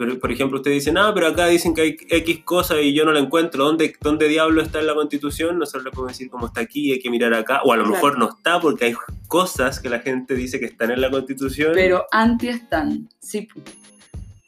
[0.00, 3.04] pero, por ejemplo, ustedes dicen, ah, pero acá dicen que hay X cosa y yo
[3.04, 5.58] no la encuentro, ¿dónde, dónde diablo está en la Constitución?
[5.58, 7.94] Nosotros le podemos decir cómo está aquí, hay que mirar acá, o a lo Claro.
[7.94, 8.94] mejor no está porque hay
[9.28, 11.72] cosas que la gente dice que están en la Constitución.
[11.74, 13.46] Pero anti están, sí.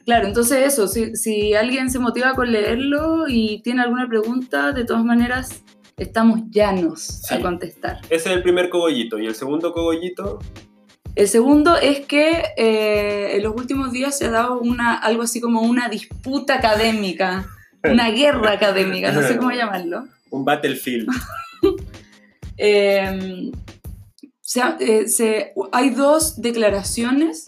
[0.04, 4.84] Claro, entonces eso, si, si alguien se motiva con leerlo y tiene alguna pregunta, de
[4.84, 5.62] todas maneras
[5.96, 7.42] estamos llanos a Sí.
[7.42, 7.98] contestar.
[8.10, 9.18] Ese es el primer cogollito.
[9.20, 10.40] Y el segundo cogollito,
[11.14, 15.40] El segundo es que eh, en los últimos días se ha dado una, algo así
[15.40, 17.46] como una disputa académica,
[17.84, 20.04] una guerra académica, no sé cómo llamarlo.
[20.30, 21.08] un battlefield.
[22.58, 23.50] Eh,
[24.40, 27.44] se ha- eh, se- hay dos declaraciones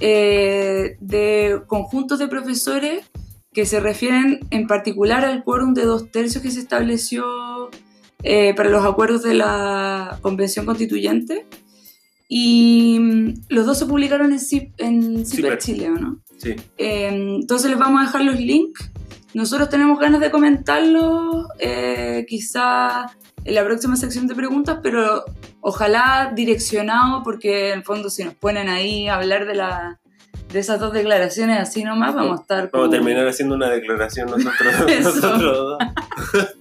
[0.00, 3.04] eh, de conjuntos de profesores
[3.52, 7.70] que se refieren en particular al quórum de dos tercios que se estableció
[8.22, 11.46] eh, para los acuerdos de la Convención Constituyente.
[12.32, 15.58] Y mm, los dos se publicaron en, CIP, en CIPER.
[15.58, 16.20] Chile, ¿o no?
[16.38, 16.50] Sí.
[16.78, 17.08] Eh,
[17.40, 18.88] entonces les vamos a dejar los links.
[19.34, 23.06] Nosotros tenemos ganas de comentarlos, eh, quizá
[23.44, 25.24] en la próxima sección de preguntas, pero
[25.60, 29.98] ojalá direccionado, porque en el fondo si nos ponen ahí a hablar de, la,
[30.52, 32.58] de esas dos declaraciones así nomás, vamos a estar...
[32.58, 35.78] Vamos a como- terminar haciendo una declaración nosotros, nosotros dos.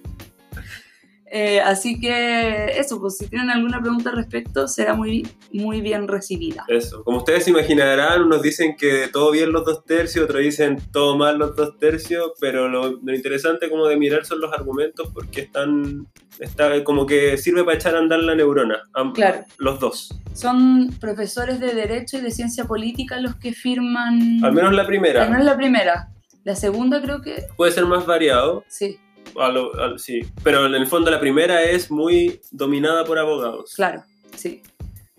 [1.32, 6.08] Eh, así que eso, pues si tienen alguna pregunta al respecto, será muy, muy bien
[6.08, 6.66] recibida.
[6.68, 7.04] Eso.
[7.04, 11.18] Como ustedes se imaginarán, unos dicen que todo bien los dos tercios, otros dicen todo
[11.18, 15.42] mal los dos tercios, pero lo, lo interesante como de mirar son los argumentos porque
[15.42, 16.08] están,
[16.40, 19.42] está, como que sirve para echar a andar la neurona, am- Claro.
[19.60, 20.10] los dos.
[20.34, 24.44] Son profesores de Derecho y de Ciencia Política los que firman...
[24.44, 25.24] Al menos la primera.
[25.24, 26.10] Al menos la primera.
[26.44, 27.44] La segunda creo que...
[27.58, 28.98] Puede ser más variado, Sí,
[29.38, 33.74] a lo- a- sí, pero en el fondo la primera es muy dominada por abogados.
[33.76, 34.04] claro,
[34.36, 34.62] sí.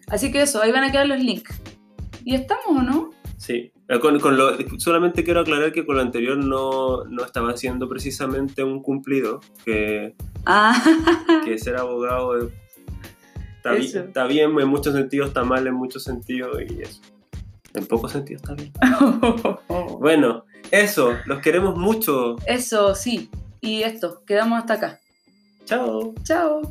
[0.09, 1.61] Así que eso, ahí van a quedar los links.
[2.25, 3.11] ¿Y estamos o no?
[3.39, 3.73] Sí.
[3.89, 7.89] Eh, Con, con lo, solamente quiero aclarar que con lo anterior no, no estaba haciendo
[7.89, 10.15] precisamente un cumplido, que,
[10.47, 10.75] Ah,
[11.45, 12.53] que ser abogado es-
[13.57, 17.01] está, está bien en muchos sentidos, está mal en muchos sentidos y eso.
[17.75, 18.73] En pocos sentidos está bien.
[20.01, 22.37] Bueno, eso, los queremos mucho.
[22.47, 23.29] Eso, sí.
[23.61, 25.01] Y esto, quedamos hasta acá.
[25.65, 26.15] Chao.
[26.25, 26.63] Chao.